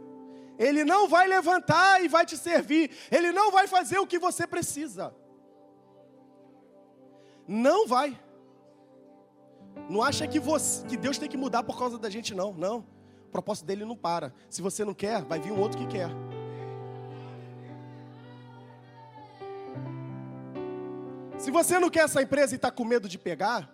Ele 0.58 0.84
não 0.84 1.08
vai 1.08 1.28
levantar 1.28 2.04
e 2.04 2.08
vai 2.08 2.26
te 2.26 2.36
servir. 2.36 2.92
Ele 3.12 3.32
não 3.32 3.52
vai 3.52 3.68
fazer 3.68 4.00
o 4.00 4.08
que 4.08 4.18
você 4.18 4.48
precisa. 4.48 5.14
Não 7.48 7.88
vai. 7.88 8.20
Não 9.90 10.02
acha 10.02 10.28
que, 10.28 10.40
você, 10.40 10.86
que 10.86 10.98
Deus 10.98 11.18
tem 11.18 11.30
que 11.30 11.38
mudar 11.38 11.64
por 11.64 11.78
causa 11.78 11.98
da 11.98 12.10
gente, 12.10 12.34
não. 12.34 12.54
Não. 12.54 12.80
O 13.28 13.32
propósito 13.32 13.66
dele 13.66 13.86
não 13.86 13.96
para. 13.96 14.34
Se 14.50 14.62
você 14.62 14.84
não 14.84 14.94
quer, 14.94 15.24
vai 15.24 15.40
vir 15.40 15.52
um 15.52 15.60
outro 15.60 15.78
que 15.78 15.88
quer. 15.88 16.10
Se 21.38 21.52
você 21.52 21.80
não 21.80 21.90
quer 21.90 22.06
essa 22.06 22.22
empresa 22.22 22.56
e 22.56 22.58
está 22.58 22.72
com 22.72 22.84
medo 22.84 23.08
de 23.08 23.18
pegar, 23.18 23.72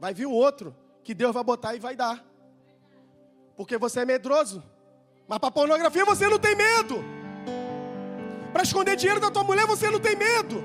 vai 0.00 0.14
vir 0.14 0.26
um 0.26 0.32
outro 0.32 0.74
que 1.04 1.12
Deus 1.14 1.34
vai 1.34 1.44
botar 1.44 1.74
e 1.74 1.78
vai 1.78 1.94
dar. 1.94 2.24
Porque 3.56 3.76
você 3.76 4.00
é 4.00 4.04
medroso. 4.06 4.62
Mas 5.28 5.38
para 5.38 5.50
pornografia 5.50 6.06
você 6.06 6.26
não 6.26 6.38
tem 6.38 6.56
medo. 6.56 7.04
Para 8.50 8.62
esconder 8.62 8.96
dinheiro 8.96 9.20
da 9.20 9.30
tua 9.30 9.44
mulher 9.44 9.66
você 9.66 9.90
não 9.90 10.00
tem 10.00 10.16
medo. 10.16 10.64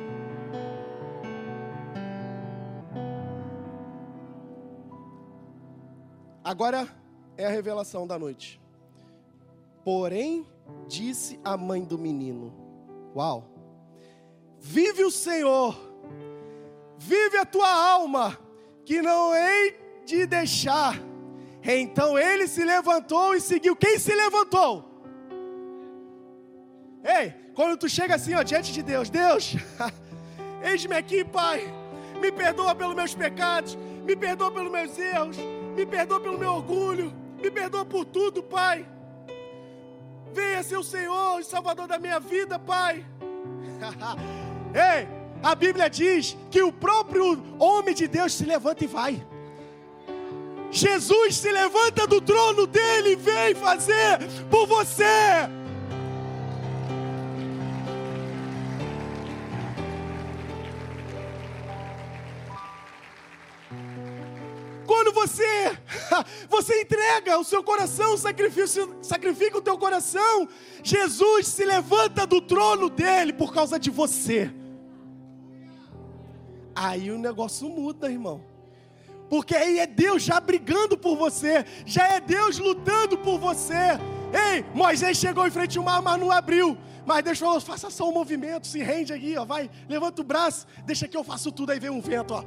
Agora 6.41 6.87
é 7.37 7.45
a 7.45 7.49
revelação 7.49 8.07
da 8.07 8.17
noite. 8.17 8.61
Porém, 9.83 10.47
disse 10.87 11.37
a 11.43 11.57
mãe 11.57 11.83
do 11.83 11.97
menino: 11.97 12.53
Uau! 13.13 13.49
Vive 14.59 15.03
o 15.03 15.11
Senhor, 15.11 15.77
vive 16.97 17.37
a 17.37 17.45
tua 17.45 17.69
alma, 17.69 18.39
que 18.85 19.01
não 19.01 19.35
hei 19.35 19.77
de 20.05 20.25
deixar 20.25 20.97
então 21.63 22.17
ele 22.17 22.47
se 22.47 22.63
levantou 22.63 23.35
e 23.35 23.41
seguiu. 23.41 23.75
Quem 23.75 23.97
se 23.97 24.13
levantou? 24.13 24.91
Ei, 27.03 27.33
quando 27.53 27.77
tu 27.77 27.89
chega 27.89 28.15
assim, 28.15 28.33
ó, 28.33 28.43
diante 28.43 28.71
de 28.73 28.81
Deus, 28.81 29.09
Deus, 29.09 29.55
eis-me 30.63 30.95
aqui, 30.95 31.23
Pai. 31.23 31.61
Me 32.19 32.31
perdoa 32.31 32.73
pelos 32.73 32.95
meus 32.95 33.13
pecados, 33.13 33.77
me 34.03 34.15
perdoa 34.15 34.51
pelos 34.51 34.71
meus 34.71 34.97
erros, 34.97 35.37
me 35.75 35.85
perdoa 35.85 36.19
pelo 36.19 36.37
meu 36.37 36.51
orgulho, 36.51 37.13
me 37.41 37.51
perdoa 37.51 37.85
por 37.85 38.05
tudo, 38.05 38.41
Pai. 38.41 38.85
Venha 40.33 40.63
ser 40.63 40.77
o 40.77 40.83
Senhor 40.83 41.39
e 41.39 41.43
Salvador 41.43 41.87
da 41.87 41.99
minha 41.99 42.19
vida, 42.19 42.57
Pai. 42.57 43.05
Ei, 44.73 45.07
a 45.41 45.53
Bíblia 45.53 45.89
diz 45.89 46.37
que 46.49 46.61
o 46.61 46.71
próprio 46.71 47.43
homem 47.59 47.93
de 47.93 48.07
Deus 48.07 48.33
se 48.33 48.45
levanta 48.45 48.83
e 48.83 48.87
vai. 48.87 49.27
Jesus 50.73 51.37
se 51.37 51.51
levanta 51.51 52.07
do 52.07 52.19
trono 52.19 52.65
dele 52.65 53.11
e 53.11 53.15
vem 53.15 53.53
fazer 53.53 54.17
por 54.49 54.65
você. 54.65 55.03
Quando 64.87 65.13
você, 65.13 65.77
você 66.49 66.81
entrega 66.81 67.37
o 67.37 67.43
seu 67.43 67.63
coração, 67.63 68.17
sacrifica, 68.17 69.57
o 69.59 69.61
teu 69.61 69.77
coração, 69.77 70.49
Jesus 70.83 71.47
se 71.47 71.63
levanta 71.63 72.25
do 72.25 72.41
trono 72.41 72.89
dele 72.89 73.31
por 73.31 73.53
causa 73.53 73.77
de 73.79 73.91
você. 73.91 74.51
Aí 76.73 77.11
o 77.11 77.19
negócio 77.19 77.69
muda, 77.69 78.11
irmão. 78.11 78.52
Porque 79.33 79.55
aí 79.55 79.79
é 79.79 79.87
Deus 79.87 80.21
já 80.21 80.39
brigando 80.39 80.95
por 80.95 81.17
você, 81.17 81.65
já 81.87 82.07
é 82.07 82.19
Deus 82.19 82.59
lutando 82.59 83.17
por 83.17 83.39
você. 83.39 83.73
Ei, 84.31 84.63
Moisés 84.75 85.17
chegou 85.17 85.47
em 85.47 85.49
frente 85.49 85.75
ao 85.75 85.83
mar, 85.83 86.03
mas 86.03 86.19
não 86.19 86.29
abriu. 86.29 86.77
Mas 87.03 87.23
Deus 87.23 87.39
falou: 87.39 87.59
faça 87.59 87.89
só 87.89 88.07
um 88.07 88.13
movimento, 88.13 88.67
se 88.67 88.83
rende 88.83 89.11
aqui, 89.11 89.35
ó, 89.35 89.43
vai, 89.43 89.71
levanta 89.89 90.21
o 90.21 90.23
braço, 90.23 90.67
deixa 90.85 91.07
que 91.07 91.17
eu 91.17 91.23
faço 91.23 91.51
tudo, 91.51 91.71
aí 91.71 91.79
vem 91.79 91.89
um 91.89 91.99
vento, 91.99 92.31
ó. 92.31 92.43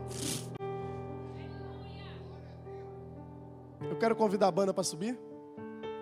Eu 3.80 3.96
quero 3.98 4.14
convidar 4.14 4.46
a 4.46 4.52
banda 4.52 4.72
para 4.72 4.84
subir. 4.84 5.18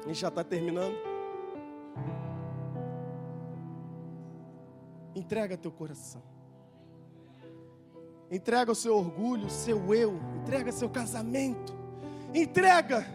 A 0.05 0.09
gente 0.09 0.21
já 0.21 0.29
está 0.29 0.45
terminando. 0.45 0.95
Entrega 5.15 5.57
teu 5.57 5.73
coração. 5.73 6.34
Entrega 8.31 8.73
o 8.73 8.75
seu 8.75 8.97
orgulho, 8.97 9.49
seu 9.51 9.95
eu. 9.95 10.19
Entrega 10.43 10.73
seu 10.73 10.89
casamento. 10.89 11.75
Entrega. 12.35 13.07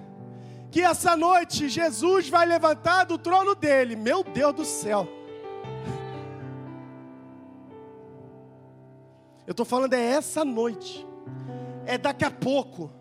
Que 0.71 0.81
essa 0.81 1.17
noite 1.17 1.67
Jesus 1.67 2.29
vai 2.29 2.45
levantar 2.45 3.05
do 3.05 3.17
trono 3.17 3.55
dele. 3.55 3.95
Meu 3.95 4.23
Deus 4.23 4.53
do 4.53 4.65
céu. 4.65 5.07
Eu 9.47 9.51
estou 9.51 9.65
falando 9.65 9.93
é 9.93 9.99
essa 9.99 10.45
noite. 10.45 11.05
É 11.85 11.97
daqui 11.97 12.23
a 12.23 12.29
pouco. 12.29 12.91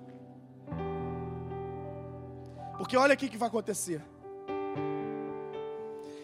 Porque 2.78 2.96
olha 2.96 3.14
o 3.14 3.18
que 3.18 3.36
vai 3.36 3.48
acontecer. 3.48 4.02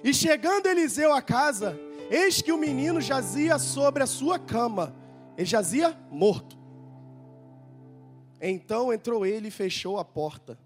E 0.02 0.14
chegando 0.14 0.66
Eliseu 0.66 1.12
à 1.12 1.20
casa, 1.20 1.78
eis 2.10 2.40
que 2.40 2.52
o 2.52 2.56
menino 2.56 3.00
jazia 3.00 3.58
sobre 3.58 4.02
a 4.02 4.06
sua 4.06 4.38
cama. 4.38 4.94
Ele 5.36 5.46
jazia 5.46 5.96
morto. 6.10 6.56
Então 8.40 8.92
entrou 8.92 9.24
ele 9.24 9.48
e 9.48 9.50
fechou 9.50 9.98
a 9.98 10.04
porta 10.04 10.58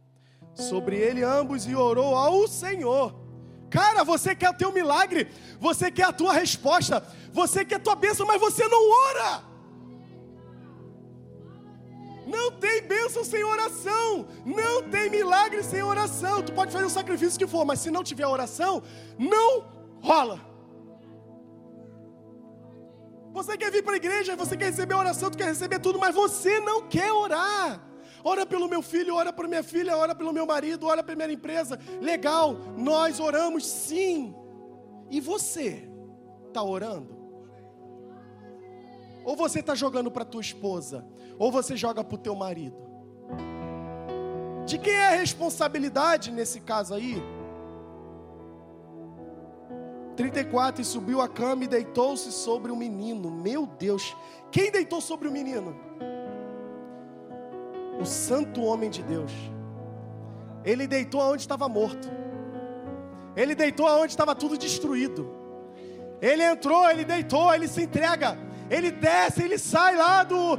sobre 0.54 0.96
ele 0.96 1.22
ambos 1.22 1.66
e 1.66 1.74
orou 1.74 2.14
ao 2.14 2.48
Senhor. 2.48 3.14
Cara, 3.70 4.02
você 4.02 4.34
quer 4.34 4.50
o 4.50 4.54
teu 4.54 4.72
milagre, 4.72 5.28
você 5.60 5.90
quer 5.90 6.04
a 6.04 6.12
tua 6.12 6.32
resposta, 6.32 7.06
você 7.32 7.64
quer 7.64 7.76
a 7.76 7.80
tua 7.80 7.94
bênção, 7.94 8.26
mas 8.26 8.40
você 8.40 8.66
não 8.66 8.90
ora. 9.08 9.48
Não 12.26 12.52
tem 12.52 12.82
bênção 12.82 13.24
sem 13.24 13.42
oração. 13.42 14.26
Não 14.44 14.82
tem 14.82 15.08
milagre 15.08 15.62
sem 15.62 15.82
oração. 15.82 16.42
Tu 16.42 16.52
pode 16.52 16.70
fazer 16.70 16.84
o 16.84 16.90
sacrifício 16.90 17.38
que 17.38 17.46
for, 17.46 17.64
mas 17.64 17.80
se 17.80 17.90
não 17.90 18.04
tiver 18.04 18.26
oração, 18.26 18.82
não 19.18 19.64
rola. 20.02 20.38
Você 23.32 23.56
quer 23.56 23.70
vir 23.70 23.82
para 23.82 23.94
a 23.94 23.96
igreja, 23.96 24.36
você 24.36 24.56
quer 24.56 24.66
receber 24.66 24.94
oração, 24.94 25.30
tu 25.30 25.38
quer 25.38 25.46
receber 25.46 25.78
tudo, 25.78 25.98
mas 25.98 26.14
você 26.14 26.60
não 26.60 26.88
quer 26.88 27.12
orar. 27.12 27.80
Ora 28.24 28.44
pelo 28.44 28.68
meu 28.68 28.82
filho, 28.82 29.14
ora 29.14 29.32
por 29.32 29.46
minha 29.46 29.62
filha, 29.62 29.96
ora 29.96 30.14
pelo 30.14 30.32
meu 30.32 30.46
marido, 30.46 30.86
ora 30.86 31.02
pela 31.02 31.16
minha 31.16 31.32
empresa. 31.32 31.78
Legal, 32.00 32.54
nós 32.76 33.20
oramos 33.20 33.66
sim. 33.66 34.34
E 35.10 35.20
você 35.20 35.88
está 36.48 36.62
orando? 36.62 37.16
Ou 39.24 39.36
você 39.36 39.60
está 39.60 39.74
jogando 39.74 40.10
para 40.10 40.24
tua 40.24 40.40
esposa? 40.40 41.06
ou 41.38 41.52
você 41.52 41.76
joga 41.76 42.02
para 42.02 42.14
o 42.16 42.18
teu 42.18 42.34
marido? 42.34 42.76
De 44.66 44.76
quem 44.76 44.92
é 44.92 45.06
a 45.06 45.16
responsabilidade 45.16 46.30
nesse 46.30 46.60
caso 46.60 46.92
aí? 46.92 47.22
34 50.18 50.82
e 50.82 50.84
subiu 50.84 51.20
a 51.20 51.28
cama 51.28 51.62
e 51.62 51.68
deitou-se 51.68 52.32
sobre 52.32 52.72
o 52.72 52.76
menino. 52.76 53.30
Meu 53.30 53.66
Deus, 53.66 54.16
quem 54.50 54.68
deitou 54.68 55.00
sobre 55.00 55.28
o 55.28 55.30
menino? 55.30 55.78
O 58.00 58.04
santo 58.04 58.60
homem 58.62 58.90
de 58.90 59.00
Deus. 59.00 59.30
Ele 60.64 60.88
deitou 60.88 61.20
aonde 61.20 61.42
estava 61.42 61.68
morto. 61.68 62.10
Ele 63.36 63.54
deitou 63.54 63.86
aonde 63.86 64.10
estava 64.12 64.34
tudo 64.34 64.58
destruído. 64.58 65.30
Ele 66.20 66.42
entrou, 66.42 66.90
ele 66.90 67.04
deitou, 67.04 67.54
ele 67.54 67.68
se 67.68 67.84
entrega. 67.84 68.36
Ele 68.68 68.90
desce, 68.90 69.44
ele 69.44 69.56
sai 69.56 69.94
lá 69.94 70.24
do, 70.24 70.58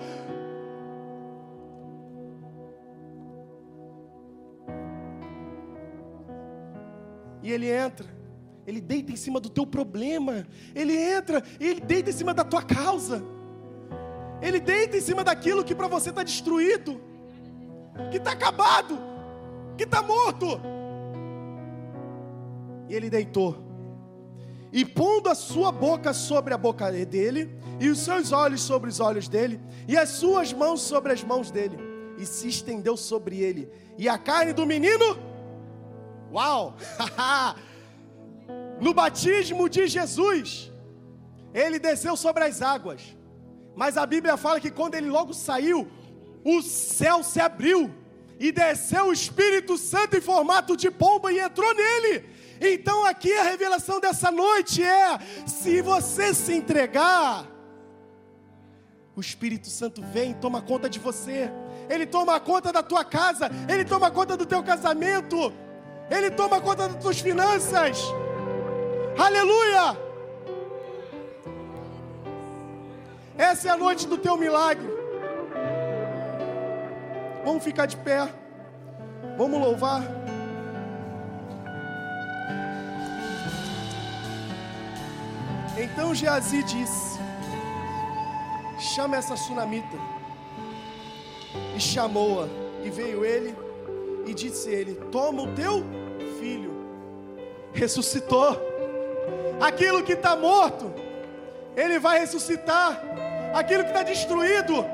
E 7.41 7.51
ele 7.51 7.69
entra, 7.71 8.05
ele 8.69 8.79
deita 8.79 9.11
em 9.11 9.15
cima 9.15 9.39
do 9.39 9.49
teu 9.49 9.65
problema, 9.65 10.45
ele 10.75 10.95
entra 10.95 11.43
e 11.59 11.67
ele 11.67 11.81
deita 11.81 12.09
em 12.09 12.13
cima 12.13 12.33
da 12.33 12.43
tua 12.43 12.61
causa, 12.61 13.23
ele 14.41 14.59
deita 14.59 14.95
em 14.95 15.01
cima 15.01 15.23
daquilo 15.23 15.63
que 15.63 15.75
para 15.75 15.87
você 15.87 16.09
está 16.09 16.23
destruído, 16.23 17.01
que 18.11 18.17
está 18.17 18.31
acabado, 18.31 18.97
que 19.77 19.83
está 19.83 20.01
morto. 20.01 20.61
E 22.87 22.93
ele 22.93 23.09
deitou, 23.09 23.57
e 24.71 24.85
pondo 24.85 25.29
a 25.29 25.35
sua 25.35 25.71
boca 25.71 26.13
sobre 26.13 26.53
a 26.53 26.57
boca 26.57 26.91
dele, 26.91 27.57
e 27.79 27.89
os 27.89 27.99
seus 27.99 28.31
olhos 28.31 28.61
sobre 28.61 28.89
os 28.89 28.99
olhos 28.99 29.27
dele, 29.27 29.59
e 29.87 29.97
as 29.97 30.09
suas 30.09 30.53
mãos 30.53 30.81
sobre 30.81 31.11
as 31.11 31.23
mãos 31.23 31.51
dele, 31.51 31.77
e 32.17 32.25
se 32.25 32.47
estendeu 32.47 32.95
sobre 32.95 33.41
ele, 33.41 33.69
e 33.97 34.07
a 34.07 34.17
carne 34.17 34.53
do 34.53 34.65
menino 34.65 35.29
Uau! 36.31 36.75
no 38.79 38.93
batismo 38.93 39.67
de 39.69 39.87
Jesus, 39.87 40.71
ele 41.53 41.79
desceu 41.79 42.15
sobre 42.15 42.43
as 42.43 42.61
águas. 42.61 43.01
Mas 43.75 43.97
a 43.97 44.05
Bíblia 44.05 44.37
fala 44.37 44.59
que 44.59 44.71
quando 44.71 44.95
ele 44.95 45.09
logo 45.09 45.33
saiu, 45.33 45.87
o 46.43 46.61
céu 46.61 47.23
se 47.23 47.39
abriu 47.39 47.93
e 48.39 48.51
desceu 48.51 49.07
o 49.07 49.13
Espírito 49.13 49.77
Santo 49.77 50.17
em 50.17 50.21
formato 50.21 50.75
de 50.75 50.89
pomba 50.89 51.31
e 51.31 51.39
entrou 51.39 51.73
nele. 51.73 52.25
Então 52.61 53.05
aqui 53.05 53.31
a 53.33 53.43
revelação 53.43 53.99
dessa 53.99 54.31
noite 54.31 54.83
é: 54.83 55.19
se 55.45 55.81
você 55.81 56.33
se 56.33 56.53
entregar, 56.53 57.47
o 59.15 59.21
Espírito 59.21 59.67
Santo 59.67 60.01
vem, 60.01 60.33
toma 60.33 60.61
conta 60.61 60.89
de 60.89 60.99
você. 60.99 61.51
Ele 61.89 62.05
toma 62.05 62.39
conta 62.39 62.71
da 62.71 62.83
tua 62.83 63.03
casa, 63.03 63.49
ele 63.67 63.83
toma 63.83 64.11
conta 64.11 64.37
do 64.37 64.45
teu 64.45 64.63
casamento. 64.63 65.51
Ele 66.09 66.31
toma 66.31 66.59
conta 66.59 66.87
das 66.89 67.01
tuas 67.01 67.19
finanças. 67.19 67.99
Aleluia! 69.19 69.97
Essa 73.37 73.67
é 73.67 73.71
a 73.71 73.75
noite 73.75 74.07
do 74.07 74.17
teu 74.17 74.37
milagre. 74.37 74.87
Vamos 77.43 77.61
ficar 77.61 77.85
de 77.85 77.97
pé. 77.97 78.29
Vamos 79.37 79.59
louvar. 79.59 80.03
Então 85.77 86.15
Geazi 86.15 86.63
disse: 86.63 87.19
Chama 88.79 89.17
essa 89.17 89.35
sunamita. 89.35 89.97
E 91.75 91.79
chamou-a. 91.81 92.47
E 92.85 92.89
veio 92.89 93.25
ele 93.25 93.53
e 94.25 94.33
disse 94.33 94.69
ele: 94.69 94.95
Toma 95.11 95.41
o 95.41 95.53
teu 95.55 95.83
filho. 96.39 96.71
Ressuscitou. 97.73 98.68
Aquilo 99.59 100.03
que 100.03 100.13
está 100.13 100.35
morto, 100.35 100.93
ele 101.75 101.99
vai 101.99 102.19
ressuscitar. 102.19 103.01
Aquilo 103.53 103.83
que 103.83 103.89
está 103.89 104.03
destruído, 104.03 104.85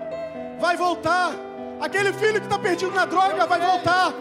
vai 0.59 0.75
voltar. 0.75 1.31
Aquele 1.79 2.13
filho 2.13 2.39
que 2.39 2.47
está 2.47 2.57
perdido 2.57 2.91
na 2.91 3.05
droga 3.05 3.45
vai 3.45 3.59
voltar. 3.59 4.13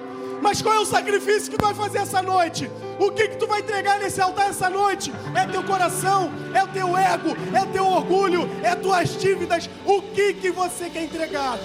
Mas 0.42 0.60
qual 0.60 0.74
é 0.74 0.78
o 0.80 0.84
sacrifício 0.84 1.50
que 1.50 1.56
tu 1.56 1.64
vai 1.64 1.74
fazer 1.74 1.98
essa 1.98 2.20
noite? 2.20 2.70
O 2.98 3.10
que 3.10 3.28
que 3.28 3.36
tu 3.36 3.46
vai 3.46 3.60
entregar 3.60 3.98
nesse 3.98 4.20
altar 4.20 4.50
essa 4.50 4.68
noite? 4.68 5.12
É 5.34 5.46
teu 5.46 5.62
coração, 5.62 6.30
é 6.52 6.66
teu 6.66 6.96
ego, 6.96 7.30
é 7.54 7.64
teu 7.72 7.86
orgulho, 7.86 8.48
é 8.62 8.74
tuas 8.74 9.16
dívidas. 9.16 9.70
O 9.86 10.02
que 10.02 10.34
que 10.34 10.50
você 10.50 10.90
quer 10.90 11.04
entregar? 11.04 11.58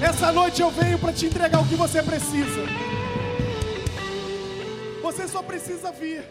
Essa 0.00 0.32
noite 0.32 0.62
eu 0.62 0.70
venho 0.70 0.98
para 0.98 1.12
te 1.12 1.26
entregar 1.26 1.60
o 1.60 1.66
que 1.66 1.74
você 1.74 2.02
precisa. 2.02 2.97
Você 5.08 5.26
só 5.26 5.42
precisa 5.42 5.90
vir. 5.90 6.22